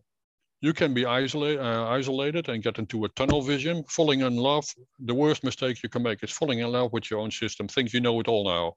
you 0.60 0.72
can 0.74 0.92
be 0.92 1.06
isolate, 1.06 1.58
uh, 1.58 1.86
isolated 1.88 2.48
and 2.48 2.62
get 2.62 2.78
into 2.78 3.04
a 3.06 3.08
tunnel 3.10 3.40
vision. 3.40 3.82
Falling 3.88 4.20
in 4.20 4.36
love, 4.36 4.66
the 4.98 5.14
worst 5.14 5.42
mistake 5.42 5.82
you 5.82 5.88
can 5.88 6.02
make 6.02 6.22
is 6.22 6.30
falling 6.30 6.58
in 6.58 6.70
love 6.70 6.92
with 6.92 7.10
your 7.10 7.20
own 7.20 7.30
system. 7.30 7.66
Think 7.66 7.92
you 7.92 8.00
know 8.00 8.20
it 8.20 8.28
all 8.28 8.44
now. 8.44 8.74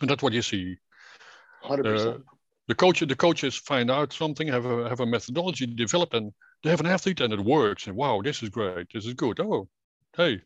And 0.00 0.08
that's 0.08 0.22
what 0.22 0.32
you 0.32 0.42
see. 0.42 0.76
100%. 1.64 2.14
Uh, 2.14 2.18
the 2.68 2.74
coach, 2.74 3.00
the 3.00 3.16
coaches 3.16 3.56
find 3.56 3.90
out 3.90 4.12
something, 4.12 4.46
have 4.46 4.66
a 4.66 4.88
have 4.88 5.00
a 5.00 5.06
methodology 5.06 5.66
developed, 5.66 6.14
and 6.14 6.32
they 6.62 6.70
have 6.70 6.80
an 6.80 6.86
athlete, 6.86 7.20
and 7.20 7.32
it 7.32 7.40
works. 7.40 7.86
And 7.86 7.96
wow, 7.96 8.20
this 8.22 8.42
is 8.42 8.48
great. 8.48 8.88
This 8.92 9.06
is 9.06 9.14
good. 9.14 9.40
Oh, 9.40 9.68
hey, 10.16 10.42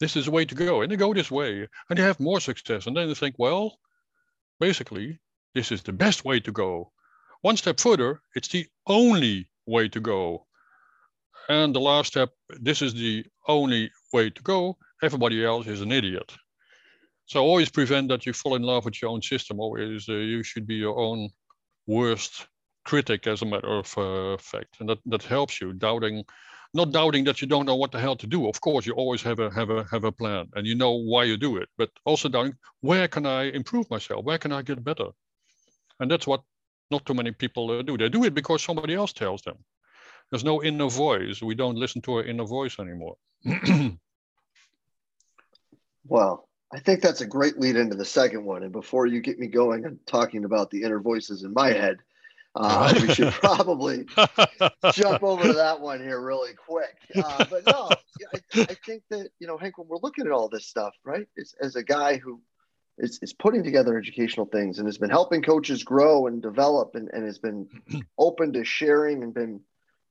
this 0.00 0.16
is 0.16 0.26
the 0.26 0.30
way 0.30 0.44
to 0.44 0.54
go. 0.54 0.82
And 0.82 0.90
they 0.92 0.96
go 0.96 1.14
this 1.14 1.30
way, 1.30 1.66
and 1.88 1.98
they 1.98 2.02
have 2.02 2.20
more 2.20 2.40
success. 2.40 2.86
And 2.86 2.96
then 2.96 3.08
they 3.08 3.14
think, 3.14 3.36
well, 3.38 3.78
basically, 4.60 5.18
this 5.54 5.72
is 5.72 5.82
the 5.82 5.92
best 5.92 6.24
way 6.24 6.40
to 6.40 6.52
go. 6.52 6.92
One 7.42 7.56
step 7.56 7.80
further, 7.80 8.20
it's 8.34 8.48
the 8.48 8.66
only 8.86 9.48
way 9.66 9.88
to 9.88 10.00
go. 10.00 10.46
And 11.48 11.74
the 11.74 11.80
last 11.80 12.08
step, 12.08 12.30
this 12.60 12.82
is 12.82 12.94
the 12.94 13.24
only 13.46 13.90
way 14.12 14.30
to 14.30 14.42
go. 14.42 14.76
Everybody 15.02 15.44
else 15.44 15.66
is 15.66 15.80
an 15.80 15.92
idiot. 15.92 16.36
So 17.26 17.42
always 17.42 17.70
prevent 17.70 18.08
that 18.08 18.26
you 18.26 18.32
fall 18.32 18.54
in 18.54 18.62
love 18.62 18.84
with 18.84 19.00
your 19.00 19.10
own 19.10 19.22
system. 19.22 19.60
Always, 19.60 20.08
uh, 20.08 20.12
you 20.12 20.42
should 20.42 20.66
be 20.66 20.76
your 20.76 20.98
own 20.98 21.30
worst 21.86 22.46
critic, 22.84 23.26
as 23.26 23.42
a 23.42 23.46
matter 23.46 23.68
of 23.68 23.98
uh, 23.98 24.36
fact, 24.38 24.76
and 24.80 24.88
that 24.88 24.98
that 25.06 25.22
helps 25.22 25.60
you 25.60 25.72
doubting, 25.72 26.24
not 26.74 26.92
doubting 26.92 27.24
that 27.24 27.40
you 27.40 27.48
don't 27.48 27.66
know 27.66 27.76
what 27.76 27.92
the 27.92 28.00
hell 28.00 28.16
to 28.16 28.26
do. 28.26 28.48
Of 28.48 28.60
course, 28.60 28.86
you 28.86 28.94
always 28.94 29.22
have 29.22 29.38
a 29.38 29.50
have 29.50 29.70
a 29.70 29.84
have 29.90 30.04
a 30.04 30.12
plan, 30.12 30.46
and 30.54 30.66
you 30.66 30.74
know 30.74 30.92
why 30.92 31.24
you 31.24 31.36
do 31.36 31.56
it. 31.56 31.68
But 31.76 31.90
also 32.04 32.28
doubting 32.28 32.54
where 32.80 33.08
can 33.08 33.26
I 33.26 33.50
improve 33.50 33.90
myself? 33.90 34.24
Where 34.24 34.38
can 34.38 34.52
I 34.52 34.62
get 34.62 34.84
better? 34.84 35.08
And 36.00 36.10
that's 36.10 36.26
what 36.26 36.42
not 36.90 37.04
too 37.04 37.14
many 37.14 37.32
people 37.32 37.70
uh, 37.70 37.82
do. 37.82 37.98
They 37.98 38.08
do 38.08 38.24
it 38.24 38.34
because 38.34 38.62
somebody 38.62 38.94
else 38.94 39.12
tells 39.12 39.42
them. 39.42 39.56
There's 40.30 40.44
no 40.44 40.62
inner 40.62 40.88
voice. 40.88 41.42
We 41.42 41.54
don't 41.54 41.76
listen 41.76 42.02
to 42.02 42.14
our 42.14 42.24
inner 42.24 42.44
voice 42.44 42.78
anymore. 42.78 43.16
well, 46.06 46.48
I 46.72 46.80
think 46.80 47.00
that's 47.00 47.22
a 47.22 47.26
great 47.26 47.58
lead 47.58 47.76
into 47.76 47.96
the 47.96 48.04
second 48.04 48.44
one. 48.44 48.62
And 48.62 48.72
before 48.72 49.06
you 49.06 49.20
get 49.20 49.38
me 49.38 49.46
going 49.46 49.86
and 49.86 49.98
talking 50.06 50.44
about 50.44 50.70
the 50.70 50.82
inner 50.82 51.00
voices 51.00 51.44
in 51.44 51.54
my 51.54 51.68
head, 51.68 51.98
uh, 52.54 52.94
we 53.00 53.14
should 53.14 53.32
probably 53.32 54.04
jump 54.92 55.22
over 55.22 55.44
to 55.44 55.52
that 55.54 55.80
one 55.80 56.00
here 56.00 56.20
really 56.20 56.52
quick. 56.54 56.96
Uh, 57.14 57.44
but 57.50 57.66
no, 57.66 57.90
I, 58.34 58.40
I, 58.54 58.76
think 58.86 59.02
that, 59.10 59.28
you 59.38 59.46
know, 59.46 59.58
Hank, 59.58 59.78
when 59.78 59.88
we're 59.88 59.98
looking 60.02 60.26
at 60.26 60.32
all 60.32 60.48
this 60.48 60.66
stuff, 60.66 60.94
right, 61.04 61.26
as, 61.38 61.54
as 61.60 61.76
a 61.76 61.82
guy 61.82 62.16
who 62.16 62.40
is, 62.98 63.18
is 63.22 63.32
putting 63.32 63.62
together 63.62 63.96
educational 63.96 64.46
things 64.46 64.78
and 64.78 64.88
has 64.88 64.98
been 64.98 65.10
helping 65.10 65.42
coaches 65.42 65.84
grow 65.84 66.26
and 66.26 66.42
develop 66.42 66.94
and, 66.94 67.08
and 67.12 67.24
has 67.24 67.38
been 67.38 67.68
open 68.18 68.52
to 68.54 68.64
sharing 68.64 69.22
and 69.22 69.34
been 69.34 69.60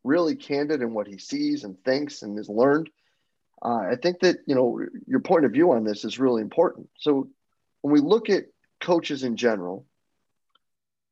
really 0.03 0.35
candid 0.35 0.81
in 0.81 0.93
what 0.93 1.07
he 1.07 1.17
sees 1.17 1.63
and 1.63 1.83
thinks 1.83 2.21
and 2.21 2.37
has 2.37 2.49
learned. 2.49 2.89
Uh, 3.61 3.79
I 3.91 3.95
think 4.01 4.19
that 4.19 4.37
you 4.45 4.55
know 4.55 4.79
your 5.07 5.19
point 5.19 5.45
of 5.45 5.51
view 5.51 5.71
on 5.71 5.83
this 5.83 6.05
is 6.05 6.19
really 6.19 6.41
important. 6.41 6.89
So 6.99 7.27
when 7.81 7.93
we 7.93 7.99
look 7.99 8.29
at 8.29 8.45
coaches 8.79 9.23
in 9.23 9.35
general, 9.35 9.85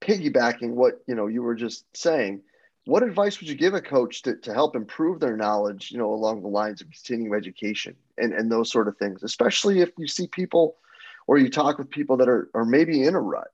piggybacking 0.01 0.71
what 0.71 1.01
you 1.07 1.15
know 1.15 1.27
you 1.27 1.41
were 1.41 1.55
just 1.55 1.85
saying, 1.95 2.41
what 2.85 3.03
advice 3.03 3.39
would 3.39 3.49
you 3.49 3.55
give 3.55 3.73
a 3.73 3.81
coach 3.81 4.21
to, 4.23 4.35
to 4.37 4.53
help 4.53 4.75
improve 4.75 5.19
their 5.19 5.35
knowledge, 5.35 5.91
you 5.91 5.97
know, 5.97 6.13
along 6.13 6.41
the 6.41 6.47
lines 6.47 6.81
of 6.81 6.89
continuing 6.91 7.33
education 7.33 7.95
and, 8.17 8.33
and 8.33 8.51
those 8.51 8.71
sort 8.71 8.87
of 8.87 8.97
things, 8.97 9.23
especially 9.23 9.81
if 9.81 9.91
you 9.97 10.07
see 10.07 10.27
people 10.27 10.75
or 11.27 11.39
you 11.39 11.49
talk 11.49 11.79
with 11.79 11.89
people 11.89 12.17
that 12.17 12.29
are, 12.29 12.49
are 12.53 12.65
maybe 12.65 13.03
in 13.03 13.15
a 13.15 13.19
rut? 13.19 13.47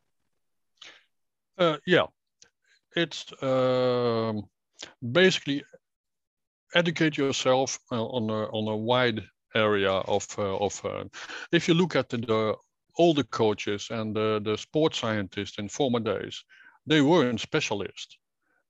Uh, 1.58 1.78
yeah, 1.86 2.08
it's 2.96 3.32
um, 3.42 4.44
basically 5.12 5.64
educate 6.76 7.18
yourself 7.18 7.80
uh, 7.92 8.04
on 8.04 8.30
a, 8.30 8.44
on 8.50 8.68
a 8.68 8.76
wide 8.76 9.22
area 9.56 9.92
of 9.92 10.28
uh, 10.38 10.58
of. 10.58 10.82
Uh, 10.84 11.04
if 11.52 11.68
you 11.68 11.74
look 11.74 11.96
at 11.96 12.10
the, 12.10 12.56
the 12.92 13.04
older 13.04 13.24
coaches 13.24 13.88
and 13.92 14.16
the, 14.16 14.42
the 14.44 14.58
sports 14.58 15.00
scientists 15.00 15.58
in 15.58 15.70
former 15.70 16.00
days, 16.00 16.44
they 16.86 17.02
weren't 17.02 17.40
specialists. 17.40 18.18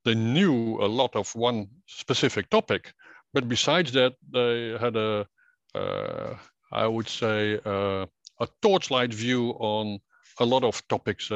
They 0.03 0.15
knew 0.15 0.79
a 0.81 0.87
lot 0.87 1.15
of 1.15 1.35
one 1.35 1.67
specific 1.85 2.49
topic, 2.49 2.93
but 3.33 3.47
besides 3.47 3.91
that, 3.91 4.13
they 4.31 4.77
had 4.79 4.95
a, 4.95 5.27
uh, 5.75 6.35
I 6.71 6.87
would 6.87 7.07
say, 7.07 7.59
uh, 7.65 8.05
a 8.39 8.47
torchlight 8.61 9.13
view 9.13 9.51
on 9.59 9.99
a 10.39 10.45
lot 10.45 10.63
of 10.63 10.87
topics 10.87 11.31
uh, 11.31 11.35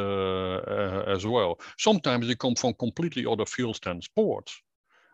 uh, 0.68 1.12
as 1.16 1.26
well. 1.26 1.60
Sometimes 1.78 2.28
they 2.28 2.36
come 2.36 2.56
from 2.56 2.74
completely 2.74 3.26
other 3.26 3.46
fields 3.46 3.80
than 3.80 4.02
sports. 4.02 4.62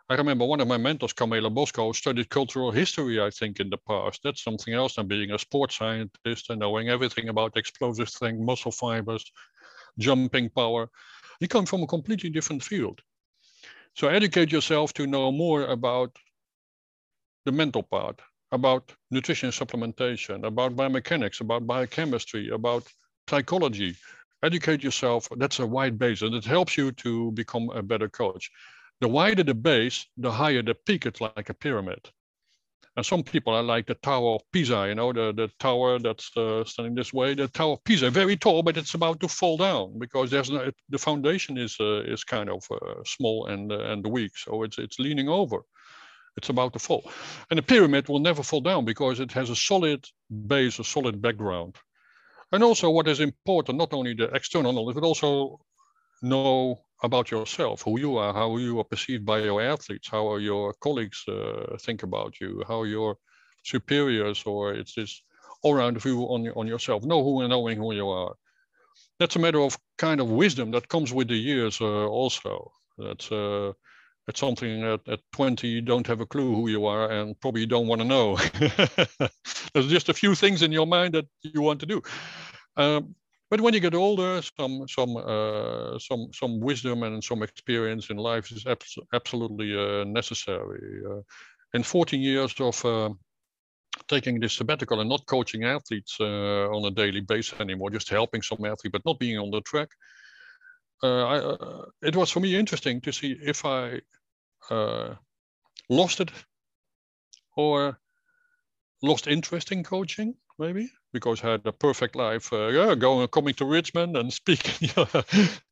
I 0.09 0.15
remember 0.15 0.45
one 0.45 0.59
of 0.59 0.67
my 0.67 0.77
mentors, 0.77 1.13
Carmelo 1.13 1.49
Bosco, 1.49 1.91
studied 1.93 2.29
cultural 2.29 2.71
history, 2.71 3.21
I 3.21 3.29
think, 3.29 3.59
in 3.59 3.69
the 3.69 3.77
past. 3.77 4.21
That's 4.23 4.43
something 4.43 4.73
else 4.73 4.95
than 4.95 5.07
being 5.07 5.31
a 5.31 5.39
sports 5.39 5.77
scientist 5.77 6.49
and 6.49 6.59
knowing 6.59 6.89
everything 6.89 7.29
about 7.29 7.55
explosive 7.57 8.09
strength, 8.09 8.41
muscle 8.41 8.71
fibers, 8.71 9.31
jumping 9.97 10.49
power. 10.49 10.89
You 11.39 11.47
come 11.47 11.65
from 11.65 11.83
a 11.83 11.87
completely 11.87 12.29
different 12.29 12.63
field. 12.63 13.01
So 13.95 14.07
educate 14.07 14.51
yourself 14.51 14.93
to 14.95 15.07
know 15.07 15.31
more 15.31 15.63
about 15.65 16.17
the 17.45 17.51
mental 17.51 17.83
part, 17.83 18.21
about 18.51 18.93
nutrition 19.11 19.49
supplementation, 19.49 20.45
about 20.45 20.75
biomechanics, 20.75 21.41
about 21.41 21.65
biochemistry, 21.67 22.49
about 22.49 22.87
psychology. 23.29 23.95
Educate 24.43 24.83
yourself. 24.83 25.27
That's 25.37 25.59
a 25.59 25.65
wide 25.65 25.97
base, 25.99 26.21
and 26.21 26.33
it 26.35 26.45
helps 26.45 26.77
you 26.77 26.91
to 26.93 27.31
become 27.31 27.69
a 27.69 27.83
better 27.83 28.09
coach. 28.09 28.51
The 29.01 29.07
wider 29.07 29.43
the 29.43 29.53
base, 29.53 30.05
the 30.17 30.31
higher 30.31 30.61
the 30.61 30.75
peak. 30.75 31.05
It's 31.05 31.21
like 31.21 31.49
a 31.49 31.53
pyramid. 31.53 32.09
And 32.95 33.05
some 33.05 33.23
people 33.23 33.53
are 33.53 33.63
like 33.63 33.87
the 33.87 33.95
Tower 33.95 34.35
of 34.35 34.41
Pisa, 34.51 34.87
you 34.87 34.95
know, 34.95 35.13
the, 35.13 35.33
the 35.33 35.49
tower 35.59 35.97
that's 35.97 36.35
uh, 36.35 36.63
standing 36.65 36.93
this 36.93 37.13
way. 37.13 37.33
The 37.33 37.47
Tower 37.47 37.73
of 37.73 37.83
Pisa, 37.85 38.09
very 38.09 38.35
tall, 38.35 38.63
but 38.63 38.77
it's 38.77 38.93
about 38.93 39.21
to 39.21 39.27
fall 39.29 39.57
down 39.57 39.97
because 39.97 40.29
there's 40.29 40.51
no, 40.51 40.69
the 40.89 40.97
foundation 40.97 41.57
is 41.57 41.77
uh, 41.79 42.01
is 42.01 42.25
kind 42.25 42.49
of 42.49 42.63
uh, 42.69 43.01
small 43.05 43.47
and 43.47 43.71
uh, 43.71 43.79
and 43.91 44.05
weak, 44.05 44.37
so 44.37 44.63
it's 44.63 44.77
it's 44.77 44.99
leaning 44.99 45.29
over 45.29 45.63
it's 46.37 46.49
about 46.49 46.73
to 46.73 46.79
fall. 46.79 47.09
And 47.49 47.57
the 47.57 47.63
pyramid 47.63 48.07
will 48.07 48.19
never 48.19 48.43
fall 48.43 48.61
down 48.61 48.85
because 48.85 49.19
it 49.19 49.31
has 49.33 49.49
a 49.49 49.55
solid 49.55 50.07
base, 50.47 50.79
a 50.79 50.83
solid 50.83 51.21
background. 51.21 51.75
And 52.51 52.63
also 52.63 52.89
what 52.89 53.07
is 53.07 53.19
important, 53.19 53.77
not 53.77 53.93
only 53.93 54.13
the 54.13 54.33
external 54.33 54.73
knowledge, 54.73 54.95
but 54.95 55.03
also 55.03 55.59
know 56.21 56.79
about 57.03 57.31
yourself, 57.31 57.81
who 57.81 57.99
you 57.99 58.17
are, 58.17 58.33
how 58.33 58.57
you 58.57 58.79
are 58.79 58.83
perceived 58.83 59.25
by 59.25 59.39
your 59.39 59.61
athletes, 59.61 60.07
how 60.09 60.35
your 60.37 60.73
colleagues 60.81 61.23
uh, 61.27 61.77
think 61.79 62.03
about 62.03 62.39
you, 62.39 62.63
how 62.67 62.83
your 62.83 63.17
superiors 63.63 64.43
or 64.45 64.73
it's 64.73 64.95
this 64.95 65.23
all-round 65.63 66.01
view 66.01 66.23
on 66.23 66.47
on 66.55 66.67
yourself. 66.67 67.03
Know 67.03 67.23
who 67.23 67.41
and 67.41 67.49
knowing 67.49 67.77
who 67.77 67.93
you 67.93 68.09
are. 68.09 68.35
That's 69.19 69.35
a 69.35 69.39
matter 69.39 69.61
of 69.61 69.77
kind 69.97 70.19
of 70.19 70.29
wisdom 70.29 70.71
that 70.71 70.87
comes 70.87 71.13
with 71.13 71.27
the 71.27 71.35
years 71.35 71.81
uh, 71.81 72.07
also. 72.07 72.71
That's 72.97 73.31
uh, 73.31 73.73
that's 74.27 74.39
something 74.39 74.83
at, 74.83 75.07
at 75.07 75.19
20 75.33 75.67
you 75.67 75.81
don't 75.81 76.07
have 76.07 76.21
a 76.21 76.25
clue 76.25 76.55
who 76.55 76.69
you 76.69 76.85
are 76.85 77.09
and 77.09 77.39
probably 77.39 77.65
don't 77.65 77.87
want 77.87 78.01
to 78.01 78.07
know. 78.07 78.37
There's 79.73 79.87
just 79.87 80.09
a 80.09 80.13
few 80.13 80.35
things 80.35 80.61
in 80.61 80.71
your 80.71 80.87
mind 80.87 81.15
that 81.15 81.27
you 81.41 81.61
want 81.61 81.79
to 81.79 81.85
do. 81.85 82.01
Um, 82.77 83.15
but 83.51 83.59
when 83.59 83.73
you 83.73 83.81
get 83.81 83.93
older, 83.93 84.41
some 84.57 84.87
some 84.87 85.17
uh, 85.17 85.99
some 85.99 86.29
some 86.33 86.61
wisdom 86.61 87.03
and 87.03 87.21
some 87.21 87.43
experience 87.43 88.09
in 88.09 88.15
life 88.15 88.49
is 88.49 88.65
abs 88.65 88.97
absolutely 89.13 89.75
uh, 89.77 90.05
necessary. 90.05 91.01
Uh, 91.05 91.21
in 91.73 91.83
14 91.83 92.21
years 92.21 92.53
of 92.61 92.85
uh, 92.85 93.09
taking 94.07 94.39
this 94.39 94.53
sabbatical 94.53 95.01
and 95.01 95.09
not 95.09 95.25
coaching 95.25 95.65
athletes 95.65 96.15
uh, 96.21 96.69
on 96.69 96.85
a 96.85 96.91
daily 96.91 97.19
basis 97.19 97.59
anymore, 97.59 97.89
just 97.89 98.09
helping 98.09 98.41
some 98.41 98.63
athlete, 98.63 98.93
but 98.93 99.05
not 99.05 99.19
being 99.19 99.37
on 99.37 99.51
the 99.51 99.61
track, 99.61 99.89
uh, 101.03 101.25
I, 101.25 101.55
it 102.01 102.15
was 102.15 102.31
for 102.31 102.39
me 102.39 102.55
interesting 102.55 103.01
to 103.01 103.11
see 103.11 103.37
if 103.41 103.65
I 103.65 103.99
lost 105.89 106.21
it 106.21 106.31
or 107.57 107.99
lost 109.03 109.27
interest 109.27 109.73
in 109.73 109.83
coaching, 109.83 110.35
maybe 110.57 110.89
because 111.13 111.43
I 111.43 111.51
had 111.51 111.65
a 111.65 111.71
perfect 111.71 112.15
life. 112.15 112.51
Uh, 112.53 112.67
yeah, 112.67 112.95
going 112.95 113.27
coming 113.27 113.53
to 113.55 113.65
Richmond 113.65 114.15
and 114.17 114.31
speaking 114.41 114.89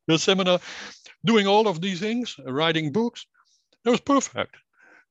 the 0.06 0.18
seminar, 0.18 0.60
doing 1.24 1.46
all 1.46 1.68
of 1.68 1.80
these 1.80 2.00
things, 2.00 2.36
writing 2.44 2.92
books. 2.92 3.26
It 3.84 3.90
was 3.90 4.00
perfect. 4.00 4.56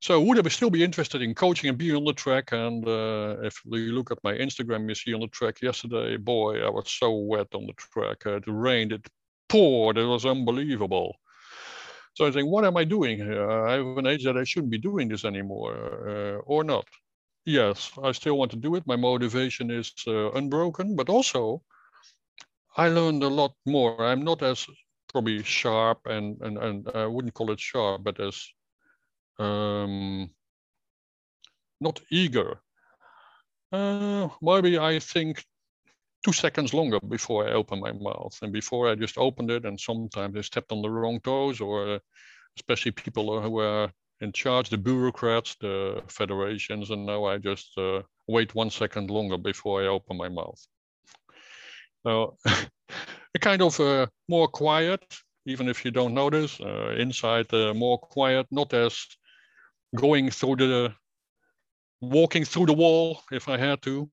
So 0.01 0.21
would 0.21 0.45
I 0.45 0.49
still 0.49 0.69
be 0.69 0.83
interested 0.83 1.21
in 1.21 1.35
coaching 1.35 1.69
and 1.69 1.77
being 1.77 1.95
on 1.95 2.05
the 2.05 2.13
track? 2.13 2.53
And 2.53 2.87
uh, 2.87 3.35
if 3.41 3.61
you 3.65 3.91
look 3.91 4.11
at 4.11 4.23
my 4.23 4.33
Instagram, 4.33 4.87
you 4.87 4.95
see 4.95 5.13
on 5.13 5.19
the 5.19 5.27
track 5.27 5.61
yesterday, 5.61 6.15
boy, 6.15 6.61
I 6.61 6.69
was 6.69 6.89
so 6.89 7.11
wet 7.15 7.47
on 7.53 7.65
the 7.65 7.73
track. 7.73 8.25
Uh, 8.25 8.37
it 8.37 8.43
rained, 8.47 8.93
it 8.93 9.05
poured, 9.49 9.97
it 9.97 10.05
was 10.05 10.25
unbelievable. 10.25 11.17
So 12.13 12.25
I 12.25 12.31
think, 12.31 12.47
what 12.47 12.63
am 12.63 12.77
I 12.77 12.85
doing 12.85 13.17
here? 13.17 13.49
I 13.49 13.73
have 13.73 13.97
an 13.97 14.07
age 14.07 14.23
that 14.23 14.37
I 14.37 14.45
shouldn't 14.45 14.71
be 14.71 14.77
doing 14.77 15.09
this 15.09 15.25
anymore, 15.25 15.73
uh, 16.07 16.37
or 16.45 16.63
not 16.63 16.85
yes, 17.49 17.91
I 18.03 18.11
still 18.13 18.37
want 18.37 18.51
to 18.51 18.57
do 18.57 18.75
it. 18.75 18.87
My 18.87 18.95
motivation 18.95 19.71
is 19.71 19.93
uh, 20.07 20.31
unbroken, 20.33 20.95
but 20.95 21.09
also 21.09 21.63
I 22.77 22.89
learned 22.89 23.23
a 23.23 23.27
lot 23.27 23.53
more. 23.65 24.05
I'm 24.05 24.23
not 24.23 24.41
as 24.43 24.67
probably 25.09 25.43
sharp 25.43 26.05
and 26.05 26.41
and 26.41 26.57
and 26.57 26.87
I 26.93 27.05
wouldn't 27.07 27.33
call 27.33 27.51
it 27.51 27.59
sharp, 27.59 28.03
but 28.03 28.19
as 28.19 28.35
um, 29.39 30.29
not 31.81 32.01
eager. 32.11 32.61
Uh, 33.71 34.29
maybe 34.41 34.77
I 34.79 34.99
think 34.99 35.45
two 36.23 36.33
seconds 36.33 36.73
longer 36.73 36.99
before 36.99 37.47
I 37.47 37.53
open 37.53 37.79
my 37.79 37.91
mouth, 37.93 38.37
and 38.41 38.51
before 38.53 38.89
I 38.91 38.95
just 38.95 39.17
opened 39.17 39.51
it, 39.51 39.65
and 39.65 39.79
sometimes 39.79 40.37
I 40.37 40.41
stepped 40.41 40.71
on 40.71 40.81
the 40.81 40.89
wrong 40.89 41.19
toes, 41.21 41.61
or 41.61 41.95
uh, 41.95 41.99
especially 42.57 42.91
people 42.91 43.41
who 43.41 43.59
are 43.59 43.91
in 44.21 44.31
charge, 44.31 44.69
the 44.69 44.77
bureaucrats, 44.77 45.55
the 45.61 46.03
federations, 46.07 46.91
and 46.91 47.05
now 47.05 47.25
I 47.25 47.37
just 47.37 47.77
uh, 47.77 48.01
wait 48.27 48.53
one 48.55 48.69
second 48.69 49.09
longer 49.09 49.37
before 49.37 49.81
I 49.81 49.87
open 49.87 50.17
my 50.17 50.29
mouth. 50.29 50.59
So 52.03 52.37
a 52.45 53.39
kind 53.39 53.61
of 53.61 53.79
uh, 53.79 54.07
more 54.27 54.47
quiet, 54.47 55.01
even 55.45 55.67
if 55.67 55.85
you 55.85 55.91
don't 55.91 56.13
notice, 56.13 56.59
uh, 56.59 56.95
inside 56.97 57.53
uh, 57.53 57.73
more 57.73 57.97
quiet, 57.97 58.47
not 58.51 58.73
as 58.73 59.05
going 59.95 60.29
through 60.31 60.57
the, 60.57 60.93
walking 62.01 62.45
through 62.45 62.67
the 62.67 62.73
wall 62.73 63.21
if 63.31 63.47
I 63.49 63.57
had 63.57 63.81
to. 63.83 64.09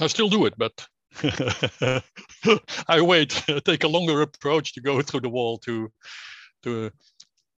I 0.00 0.06
still 0.06 0.28
do 0.28 0.46
it, 0.46 0.54
but 0.56 0.86
I 2.88 3.00
wait, 3.00 3.30
take 3.64 3.84
a 3.84 3.88
longer 3.88 4.22
approach 4.22 4.74
to 4.74 4.80
go 4.80 5.02
through 5.02 5.20
the 5.20 5.28
wall 5.28 5.58
to, 5.58 5.90
to 6.62 6.90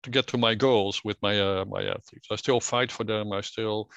to 0.03 0.11
get 0.11 0.27
to 0.29 0.39
my 0.39 0.55
goals 0.55 1.03
with 1.05 1.17
my 1.23 1.41
uh, 1.41 1.65
my 1.65 1.83
athletes. 1.83 2.29
I 2.31 2.37
still 2.37 2.61
fight 2.61 2.91
for 2.93 3.05
them. 3.05 3.33
I 3.33 3.41
still 3.41 3.91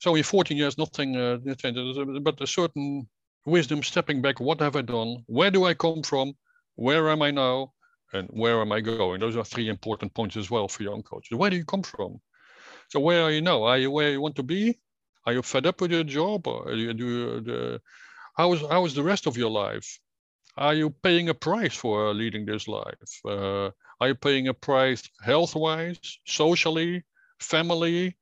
so 0.00 0.14
in 0.14 0.22
14 0.22 0.56
years 0.56 0.76
nothing 0.78 1.16
uh, 1.16 1.38
but 2.22 2.40
a 2.40 2.46
certain 2.46 3.08
wisdom 3.46 3.82
stepping 3.82 4.22
back. 4.22 4.40
What 4.40 4.60
have 4.60 4.76
I 4.76 4.82
done? 4.82 5.24
Where 5.26 5.50
do 5.50 5.64
I 5.64 5.74
come 5.74 6.02
from? 6.02 6.34
Where 6.76 7.08
am 7.10 7.22
I 7.22 7.30
now? 7.30 7.72
And 8.12 8.28
where 8.28 8.60
am 8.60 8.72
I 8.72 8.80
going? 8.80 9.20
Those 9.20 9.36
are 9.36 9.44
three 9.44 9.68
important 9.68 10.14
points 10.14 10.36
as 10.36 10.50
well 10.50 10.68
for 10.68 10.82
young 10.82 11.02
coaches. 11.02 11.36
Where 11.36 11.50
do 11.50 11.56
you 11.56 11.64
come 11.64 11.82
from? 11.82 12.20
So 12.88 13.00
where 13.00 13.22
are 13.22 13.30
you 13.30 13.40
now? 13.40 13.64
Are 13.64 13.78
you 13.78 13.90
where 13.90 14.10
you 14.10 14.20
want 14.20 14.36
to 14.36 14.42
be? 14.42 14.78
Are 15.26 15.32
you 15.32 15.42
fed 15.42 15.66
up 15.66 15.80
with 15.80 15.90
your 15.90 16.04
job? 16.04 16.46
Or 16.46 16.70
do 16.70 16.76
you 16.76 16.94
do 16.94 17.40
the 17.40 17.80
how 18.36 18.52
is 18.52 18.60
how 18.62 18.84
is 18.84 18.94
the 18.94 19.02
rest 19.02 19.26
of 19.26 19.36
your 19.36 19.50
life? 19.50 19.98
Are 20.56 20.74
you 20.74 20.90
paying 20.90 21.28
a 21.28 21.34
price 21.34 21.74
for 21.74 22.14
leading 22.14 22.46
this 22.46 22.68
life? 22.68 23.12
Uh, 23.24 23.70
are 24.00 24.08
you 24.08 24.14
paying 24.14 24.48
a 24.48 24.54
price 24.54 25.02
health-wise, 25.22 26.18
socially, 26.26 27.04
family? 27.40 28.16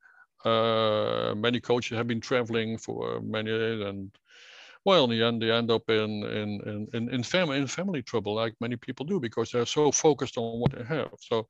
Uh, 0.45 1.35
many 1.37 1.61
coaches 1.61 1.97
have 1.97 2.09
been 2.09 2.21
traveling 2.21 2.79
for 2.79 3.21
many 3.21 3.51
years, 3.51 3.81
and 3.81 4.11
well, 4.85 5.05
in 5.05 5.11
the 5.11 5.23
end, 5.23 5.41
they 5.41 5.53
end 5.53 5.71
up 5.71 5.89
in 5.89 6.25
in 6.25 6.89
in 6.93 7.09
in, 7.09 7.23
family 7.23 7.59
in 7.59 7.67
family 7.69 8.03
trouble, 8.03 8.35
like 8.35 8.55
many 8.61 8.77
people 8.77 9.07
do, 9.07 9.21
because 9.21 9.51
they're 9.53 9.67
so 9.67 9.93
focused 9.93 10.37
on 10.37 10.59
what 10.59 10.73
they 10.73 10.85
have. 10.85 11.13
So 11.21 11.47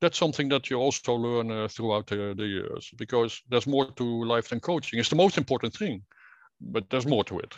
that's 0.00 0.18
something 0.18 0.48
that 0.48 0.68
you 0.68 0.80
also 0.80 1.14
learn 1.14 1.52
uh, 1.52 1.68
throughout 1.68 2.08
the, 2.08 2.34
the 2.36 2.46
years, 2.46 2.90
because 2.96 3.40
there's 3.48 3.68
more 3.68 3.86
to 3.92 4.24
life 4.24 4.48
than 4.48 4.58
coaching. 4.58 4.98
It's 4.98 5.08
the 5.08 5.14
most 5.14 5.38
important 5.38 5.76
thing, 5.76 6.02
but 6.60 6.90
there's 6.90 7.06
more 7.06 7.24
to 7.24 7.38
it. 7.38 7.54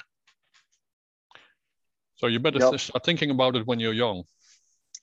So 2.17 2.27
you 2.27 2.39
better 2.41 2.59
yep. 2.59 2.79
start 2.79 3.05
thinking 3.05 3.31
about 3.31 3.57
it 3.57 3.67
when 3.67 3.81
you're 3.81 3.95
young. 3.95 4.25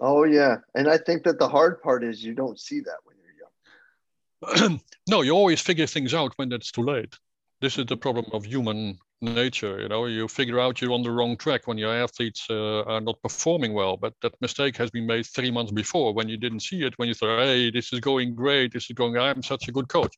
Oh 0.02 0.24
yeah, 0.24 0.58
and 0.74 0.90
I 0.90 0.98
think 0.98 1.24
that 1.24 1.38
the 1.38 1.48
hard 1.48 1.82
part 1.84 2.04
is 2.04 2.24
you 2.24 2.34
don't 2.34 2.60
see 2.60 2.80
that 2.80 2.98
when 3.04 3.18
you're 3.22 4.58
young. 4.58 4.80
no, 5.08 5.22
you 5.22 5.32
always 5.32 5.62
figure 5.62 5.86
things 5.86 6.16
out 6.16 6.34
when 6.38 6.52
it's 6.52 6.72
too 6.72 6.82
late. 6.82 7.16
This 7.62 7.78
is 7.78 7.86
the 7.86 7.98
problem 7.98 8.26
of 8.34 8.44
human 8.44 8.98
nature. 9.22 9.80
You 9.80 9.90
know, 9.90 10.08
you 10.08 10.28
figure 10.28 10.60
out 10.60 10.82
you're 10.82 10.94
on 10.94 11.04
the 11.04 11.12
wrong 11.12 11.38
track 11.38 11.68
when 11.68 11.78
your 11.78 11.94
athletes 11.94 12.48
uh, 12.50 12.82
are 12.82 13.00
not 13.00 13.22
performing 13.22 13.74
well, 13.74 13.96
but 13.96 14.16
that 14.24 14.34
mistake 14.42 14.76
has 14.78 14.90
been 14.90 15.06
made 15.06 15.28
three 15.28 15.52
months 15.52 15.72
before 15.72 16.16
when 16.16 16.28
you 16.28 16.38
didn't 16.38 16.62
see 16.62 16.82
it. 16.82 16.98
When 16.98 17.08
you 17.08 17.14
thought, 17.14 17.38
"Hey, 17.40 17.70
this 17.70 17.94
is 17.94 18.00
going 18.00 18.34
great. 18.34 18.74
This 18.74 18.90
is 18.90 18.96
going. 18.96 19.16
I'm 19.18 19.44
such 19.44 19.68
a 19.68 19.72
good 19.72 19.88
coach," 19.88 20.16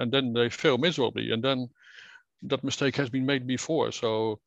and 0.00 0.10
then 0.10 0.32
they 0.32 0.48
fail 0.48 0.78
miserably, 0.78 1.30
and 1.30 1.44
then 1.44 1.68
that 2.42 2.64
mistake 2.64 2.96
has 2.96 3.08
been 3.08 3.24
made 3.24 3.46
before. 3.46 3.92
So 3.92 4.40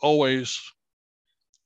always 0.00 0.58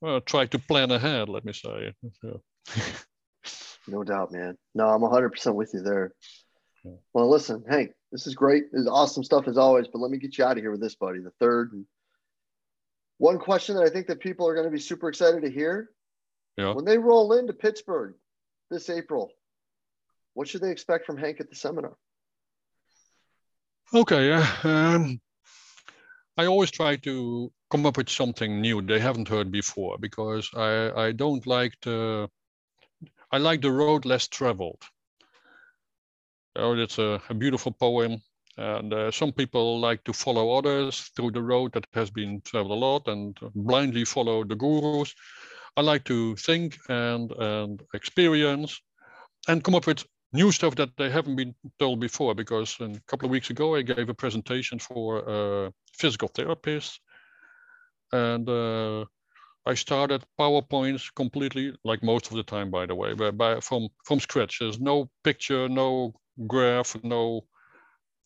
well, 0.00 0.20
try 0.20 0.46
to 0.46 0.58
plan 0.58 0.90
ahead, 0.90 1.28
let 1.28 1.44
me 1.44 1.52
say. 1.52 1.94
no 3.88 4.04
doubt, 4.04 4.32
man. 4.32 4.56
No, 4.74 4.88
I'm 4.88 5.00
100% 5.00 5.54
with 5.54 5.70
you 5.74 5.82
there. 5.82 6.14
Yeah. 6.84 6.92
Well, 7.12 7.30
listen, 7.30 7.64
Hank, 7.68 7.92
this 8.12 8.26
is 8.26 8.34
great. 8.34 8.70
This 8.72 8.82
is 8.82 8.88
awesome 8.88 9.24
stuff 9.24 9.48
as 9.48 9.56
always, 9.56 9.88
but 9.88 10.00
let 10.00 10.10
me 10.10 10.18
get 10.18 10.36
you 10.36 10.44
out 10.44 10.58
of 10.58 10.62
here 10.62 10.70
with 10.70 10.80
this, 10.80 10.94
buddy. 10.94 11.20
The 11.20 11.32
third 11.40 11.72
one 13.18 13.38
question 13.38 13.76
that 13.76 13.84
I 13.84 13.90
think 13.90 14.08
that 14.08 14.20
people 14.20 14.48
are 14.48 14.54
going 14.54 14.66
to 14.66 14.70
be 14.70 14.80
super 14.80 15.08
excited 15.08 15.42
to 15.42 15.50
hear. 15.50 15.90
Yeah. 16.56 16.74
When 16.74 16.84
they 16.84 16.98
roll 16.98 17.32
into 17.32 17.52
Pittsburgh 17.52 18.14
this 18.70 18.90
April, 18.90 19.32
what 20.34 20.48
should 20.48 20.60
they 20.60 20.70
expect 20.70 21.06
from 21.06 21.16
Hank 21.16 21.40
at 21.40 21.48
the 21.48 21.56
seminar? 21.56 21.96
Okay. 23.92 24.32
Uh, 24.32 24.46
um, 24.64 25.20
I 26.36 26.46
always 26.46 26.70
try 26.70 26.96
to 26.96 27.52
come 27.74 27.86
up 27.86 27.96
with 27.96 28.08
something 28.08 28.60
new 28.60 28.80
they 28.80 29.00
haven't 29.00 29.26
heard 29.26 29.50
before 29.50 29.98
because 29.98 30.48
I, 30.54 31.06
I 31.06 31.10
don't 31.10 31.44
like 31.44 31.72
the 31.82 32.28
I 33.32 33.38
like 33.38 33.62
the 33.62 33.72
road 33.72 34.04
less 34.04 34.28
traveled. 34.28 34.80
Oh, 36.54 36.78
it's 36.78 36.98
a, 36.98 37.20
a 37.28 37.34
beautiful 37.34 37.72
poem, 37.72 38.22
and 38.56 38.94
uh, 38.94 39.10
some 39.10 39.32
people 39.32 39.80
like 39.80 40.04
to 40.04 40.12
follow 40.12 40.56
others 40.56 41.10
through 41.16 41.32
the 41.32 41.42
road 41.42 41.72
that 41.72 41.86
has 41.94 42.12
been 42.12 42.40
traveled 42.42 42.70
a 42.70 42.86
lot 42.86 43.08
and 43.08 43.36
blindly 43.56 44.04
follow 44.04 44.44
the 44.44 44.54
gurus. 44.54 45.12
I 45.76 45.80
like 45.80 46.04
to 46.04 46.36
think 46.36 46.78
and 46.88 47.32
and 47.32 47.82
experience 47.92 48.80
and 49.48 49.64
come 49.64 49.74
up 49.74 49.88
with 49.88 50.04
new 50.32 50.52
stuff 50.52 50.76
that 50.76 50.96
they 50.96 51.10
haven't 51.10 51.34
been 51.34 51.54
told 51.80 51.98
before 51.98 52.36
because 52.36 52.76
a 52.80 53.00
couple 53.08 53.26
of 53.26 53.32
weeks 53.32 53.50
ago 53.50 53.74
I 53.74 53.82
gave 53.82 54.08
a 54.08 54.14
presentation 54.14 54.78
for 54.78 55.06
uh, 55.28 55.70
physical 55.98 56.28
therapists 56.28 57.00
and 58.14 58.48
uh, 58.48 59.06
I 59.66 59.74
started 59.74 60.24
PowerPoints 60.38 61.14
completely, 61.14 61.74
like 61.84 62.02
most 62.02 62.30
of 62.30 62.36
the 62.36 62.44
time, 62.44 62.70
by 62.70 62.86
the 62.86 62.94
way, 62.96 63.14
by, 63.14 63.60
from 63.60 63.88
from 64.04 64.20
scratch. 64.20 64.58
There's 64.60 64.80
no 64.80 65.10
picture, 65.24 65.68
no 65.68 66.14
graph, 66.46 66.96
no 67.02 67.44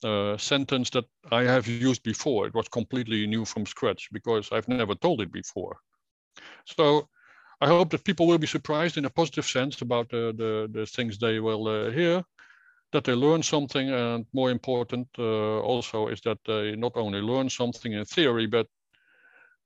uh, 0.05 0.36
sentence 0.39 0.91
that 0.91 1.07
I 1.32 1.43
have 1.45 1.68
used 1.68 2.03
before. 2.03 2.47
It 2.47 2.55
was 2.55 2.68
completely 2.68 3.26
new 3.26 3.45
from 3.45 3.66
scratch 3.66 4.09
because 4.12 4.53
I've 4.53 4.68
never 4.68 4.95
told 4.95 5.20
it 5.20 5.32
before. 5.32 5.78
So 6.66 7.09
I 7.61 7.66
hope 7.68 7.91
that 7.91 8.05
people 8.05 8.26
will 8.26 8.39
be 8.39 8.47
surprised 8.47 8.97
in 8.97 9.05
a 9.05 9.11
positive 9.11 9.47
sense 9.47 9.80
about 9.82 10.09
the 10.11 10.32
the, 10.36 10.68
the 10.80 10.86
things 10.86 11.18
they 11.18 11.41
will 11.41 11.66
uh, 11.68 11.91
hear. 11.91 12.24
that 12.93 13.05
they 13.05 13.14
learn 13.14 13.43
something, 13.43 13.91
and 13.91 14.26
more 14.32 14.51
important 14.51 15.09
uh, 15.18 15.61
also 15.72 16.09
is 16.09 16.20
that 16.22 16.39
they 16.45 16.76
not 16.76 16.93
only 16.97 17.20
learn 17.20 17.51
something 17.51 17.89
in 17.93 18.01
theory, 18.01 18.47
but 18.47 18.62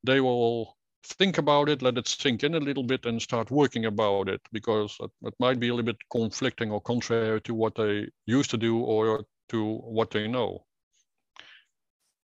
they 0.04 0.20
will 0.20 0.76
think 1.04 1.38
about 1.38 1.68
it, 1.68 1.82
let 1.82 1.98
it 1.98 2.06
sink 2.08 2.44
in 2.44 2.54
a 2.54 2.60
little 2.60 2.84
bit, 2.84 3.06
and 3.06 3.20
start 3.20 3.50
working 3.50 3.86
about 3.86 4.28
it 4.28 4.40
because 4.52 4.96
it, 5.00 5.10
it 5.22 5.34
might 5.38 5.58
be 5.58 5.68
a 5.68 5.74
little 5.74 5.86
bit 5.86 5.98
conflicting 6.10 6.70
or 6.70 6.80
contrary 6.80 7.40
to 7.42 7.54
what 7.54 7.74
they 7.74 8.08
used 8.26 8.50
to 8.50 8.56
do 8.56 8.78
or 8.78 9.24
to 9.48 9.76
what 9.84 10.10
they 10.10 10.28
know. 10.28 10.64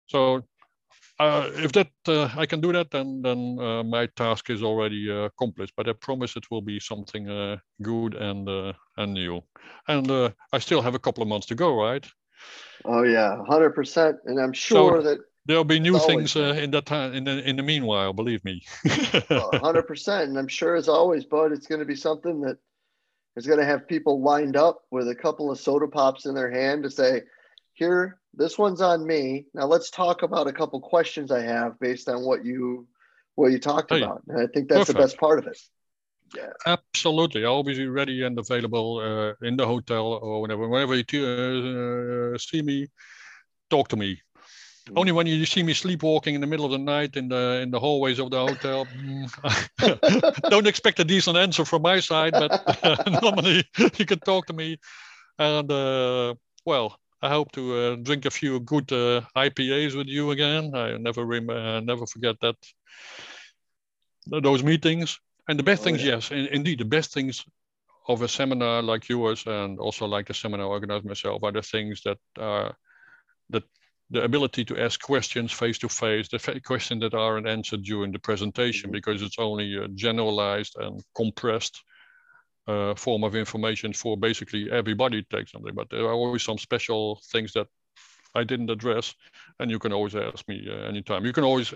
So 0.06 0.42
uh, 1.18 1.50
if 1.54 1.72
that 1.72 1.90
uh, 2.06 2.28
I 2.36 2.46
can 2.46 2.60
do 2.60 2.72
that, 2.72 2.90
then 2.90 3.22
then 3.22 3.58
uh, 3.60 3.82
my 3.82 4.06
task 4.06 4.50
is 4.50 4.62
already 4.62 5.10
uh, 5.10 5.24
accomplished. 5.24 5.74
But 5.76 5.88
I 5.88 5.92
promise 5.92 6.36
it 6.36 6.50
will 6.50 6.62
be 6.62 6.80
something 6.80 7.28
uh, 7.28 7.56
good 7.82 8.14
and 8.14 8.48
uh, 8.48 8.72
and 8.96 9.14
new. 9.14 9.42
And 9.88 10.10
I 10.52 10.58
still 10.58 10.82
have 10.82 10.94
a 10.94 10.98
couple 10.98 11.22
of 11.22 11.28
months 11.28 11.46
to 11.48 11.54
go, 11.54 11.74
right? 11.74 12.06
Oh 12.84 13.02
yeah, 13.02 13.36
hundred 13.48 13.74
percent. 13.74 14.18
And 14.24 14.38
I'm 14.38 14.52
sure 14.52 15.02
so 15.02 15.02
that 15.02 15.18
there'll 15.48 15.64
be 15.64 15.80
new 15.80 15.98
things 15.98 16.36
in 16.36 16.70
that 16.70 16.86
time. 16.86 17.14
In 17.14 17.24
the 17.24 17.48
in 17.48 17.56
the 17.56 17.62
meanwhile, 17.64 18.12
believe 18.12 18.44
me. 18.44 18.62
Hundred 19.28 19.88
percent. 19.88 20.28
And 20.28 20.38
I'm 20.38 20.46
sure, 20.46 20.76
as 20.76 20.88
always, 20.88 21.24
Bud, 21.24 21.50
it's 21.50 21.66
going 21.66 21.80
to 21.80 21.86
be 21.86 21.96
something 21.96 22.42
that 22.42 22.58
is 23.36 23.46
going 23.46 23.58
to 23.58 23.64
have 23.64 23.88
people 23.88 24.22
lined 24.22 24.56
up 24.56 24.82
with 24.90 25.08
a 25.08 25.14
couple 25.14 25.50
of 25.50 25.58
soda 25.58 25.88
pops 25.88 26.26
in 26.26 26.34
their 26.34 26.50
hand 26.50 26.84
to 26.84 26.90
say, 26.90 27.22
"Here, 27.72 28.20
this 28.34 28.56
one's 28.56 28.80
on 28.80 29.04
me. 29.04 29.46
Now 29.54 29.66
let's 29.66 29.90
talk 29.90 30.22
about 30.22 30.46
a 30.46 30.52
couple 30.52 30.80
questions 30.80 31.32
I 31.32 31.42
have 31.42 31.80
based 31.80 32.08
on 32.08 32.24
what 32.24 32.44
you 32.44 32.86
what 33.34 33.52
you 33.52 33.58
talked 33.58 33.92
hey, 33.92 34.02
about. 34.02 34.22
And 34.28 34.40
I 34.40 34.46
think 34.46 34.68
that's 34.68 34.80
perfect. 34.80 34.98
the 34.98 35.04
best 35.04 35.18
part 35.18 35.38
of 35.38 35.46
it. 35.46 35.58
Yeah. 36.36 36.50
Absolutely. 36.66 37.46
I'll 37.46 37.62
be 37.62 37.86
ready 37.86 38.22
and 38.22 38.38
available 38.38 38.98
uh, 38.98 39.46
in 39.46 39.56
the 39.56 39.66
hotel 39.66 40.06
or 40.06 40.42
whenever. 40.42 40.68
Whenever 40.68 40.96
you 40.96 41.04
uh, 41.24 42.34
uh, 42.34 42.38
see 42.38 42.60
me, 42.60 42.88
talk 43.70 43.88
to 43.88 43.96
me. 43.96 44.20
Mm. 44.88 44.98
Only 44.98 45.12
when 45.12 45.26
you 45.26 45.44
see 45.46 45.62
me 45.62 45.74
sleepwalking 45.74 46.34
in 46.34 46.40
the 46.40 46.46
middle 46.46 46.64
of 46.64 46.72
the 46.72 46.78
night 46.78 47.16
in 47.16 47.28
the 47.28 47.60
in 47.62 47.70
the 47.70 47.80
hallways 47.80 48.18
of 48.18 48.30
the 48.30 48.38
hotel, 48.38 48.86
mm, 48.86 50.40
don't 50.50 50.66
expect 50.66 51.00
a 51.00 51.04
decent 51.04 51.36
answer 51.36 51.64
from 51.64 51.82
my 51.82 52.00
side. 52.00 52.32
But 52.32 52.52
normally 53.22 53.64
you 53.98 54.06
can 54.06 54.20
talk 54.20 54.46
to 54.46 54.52
me, 54.52 54.78
and 55.38 55.70
uh, 55.70 56.34
well, 56.64 56.98
I 57.20 57.28
hope 57.28 57.52
to 57.52 57.74
uh, 57.76 57.96
drink 57.96 58.24
a 58.26 58.30
few 58.30 58.60
good 58.60 58.90
uh, 58.92 59.22
IPAs 59.36 59.96
with 59.96 60.06
you 60.06 60.30
again. 60.30 60.74
I 60.74 60.96
never 60.96 61.24
rem- 61.24 61.50
uh, 61.50 61.80
never 61.80 62.06
forget 62.06 62.36
that 62.40 62.56
those 64.26 64.62
meetings. 64.62 65.18
And 65.48 65.58
the 65.58 65.62
best 65.62 65.82
oh, 65.82 65.84
things, 65.84 66.04
yeah. 66.04 66.14
yes, 66.14 66.30
in, 66.30 66.46
indeed, 66.46 66.78
the 66.78 66.84
best 66.84 67.12
things 67.12 67.44
of 68.06 68.22
a 68.22 68.28
seminar 68.28 68.82
like 68.82 69.08
yours, 69.08 69.46
and 69.46 69.78
also 69.78 70.06
like 70.06 70.26
the 70.26 70.34
seminar 70.34 70.66
organized 70.66 71.04
myself, 71.04 71.42
are 71.42 71.52
the 71.52 71.62
things 71.62 72.02
that 72.02 72.18
are 72.38 72.76
that 73.50 73.64
the 74.10 74.22
ability 74.22 74.64
to 74.64 74.80
ask 74.80 75.00
questions 75.00 75.52
face 75.52 75.78
to 75.78 75.88
face, 75.88 76.28
the 76.28 76.38
fa- 76.38 76.60
questions 76.60 77.02
that 77.02 77.14
aren't 77.14 77.46
answered 77.46 77.82
during 77.82 78.12
the 78.12 78.18
presentation 78.18 78.88
mm-hmm. 78.88 78.96
because 78.96 79.22
it's 79.22 79.38
only 79.38 79.76
a 79.76 79.88
generalized 79.88 80.76
and 80.78 81.02
compressed 81.14 81.82
uh, 82.66 82.94
form 82.94 83.24
of 83.24 83.34
information 83.34 83.92
for 83.92 84.16
basically 84.16 84.70
everybody 84.70 85.22
to 85.22 85.36
take 85.36 85.48
something. 85.48 85.74
But 85.74 85.90
there 85.90 86.04
are 86.04 86.12
always 86.12 86.42
some 86.42 86.58
special 86.58 87.20
things 87.32 87.52
that 87.52 87.66
I 88.34 88.44
didn't 88.44 88.70
address, 88.70 89.14
and 89.58 89.70
you 89.70 89.78
can 89.78 89.92
always 89.92 90.14
ask 90.14 90.46
me 90.48 90.66
uh, 90.70 90.88
anytime. 90.88 91.24
You 91.24 91.32
can 91.32 91.44
always 91.44 91.72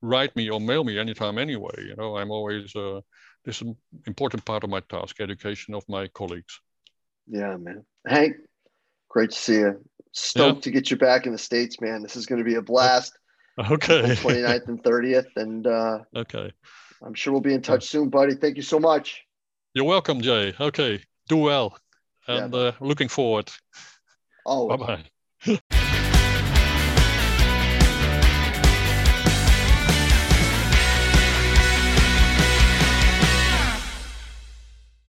write 0.00 0.34
me 0.36 0.50
or 0.50 0.60
mail 0.60 0.84
me 0.84 0.98
anytime 0.98 1.38
anyway. 1.38 1.74
You 1.78 1.96
know, 1.96 2.16
I'm 2.16 2.30
always 2.30 2.74
uh, 2.76 3.00
this 3.44 3.56
is 3.56 3.62
an 3.62 3.76
important 4.06 4.44
part 4.44 4.64
of 4.64 4.70
my 4.70 4.80
task, 4.80 5.20
education 5.20 5.74
of 5.74 5.84
my 5.88 6.08
colleagues. 6.08 6.60
Yeah, 7.26 7.56
man. 7.56 7.84
Hank, 8.06 8.36
great 9.08 9.30
to 9.30 9.38
see 9.38 9.54
you. 9.54 9.84
Stoked 10.12 10.56
yeah. 10.56 10.60
to 10.62 10.70
get 10.70 10.90
you 10.90 10.96
back 10.96 11.26
in 11.26 11.32
the 11.32 11.38
States, 11.38 11.80
man. 11.80 12.02
This 12.02 12.16
is 12.16 12.26
going 12.26 12.38
to 12.38 12.44
be 12.44 12.54
a 12.56 12.62
blast. 12.62 13.18
Okay. 13.58 14.02
29th 14.02 14.68
and 14.68 14.82
30th. 14.82 15.36
And 15.36 15.66
uh, 15.66 15.98
okay. 16.14 16.52
I'm 17.02 17.14
sure 17.14 17.32
we'll 17.32 17.42
be 17.42 17.54
in 17.54 17.62
touch 17.62 17.88
soon, 17.88 18.08
buddy. 18.08 18.34
Thank 18.34 18.56
you 18.56 18.62
so 18.62 18.78
much. 18.78 19.24
You're 19.74 19.84
welcome, 19.84 20.20
Jay. 20.20 20.54
Okay, 20.58 21.00
do 21.28 21.36
well, 21.36 21.78
and 22.26 22.52
yeah. 22.52 22.58
uh, 22.58 22.72
looking 22.80 23.08
forward. 23.08 23.50
Oh, 24.46 24.76
bye 24.76 25.02
bye. 25.46 25.68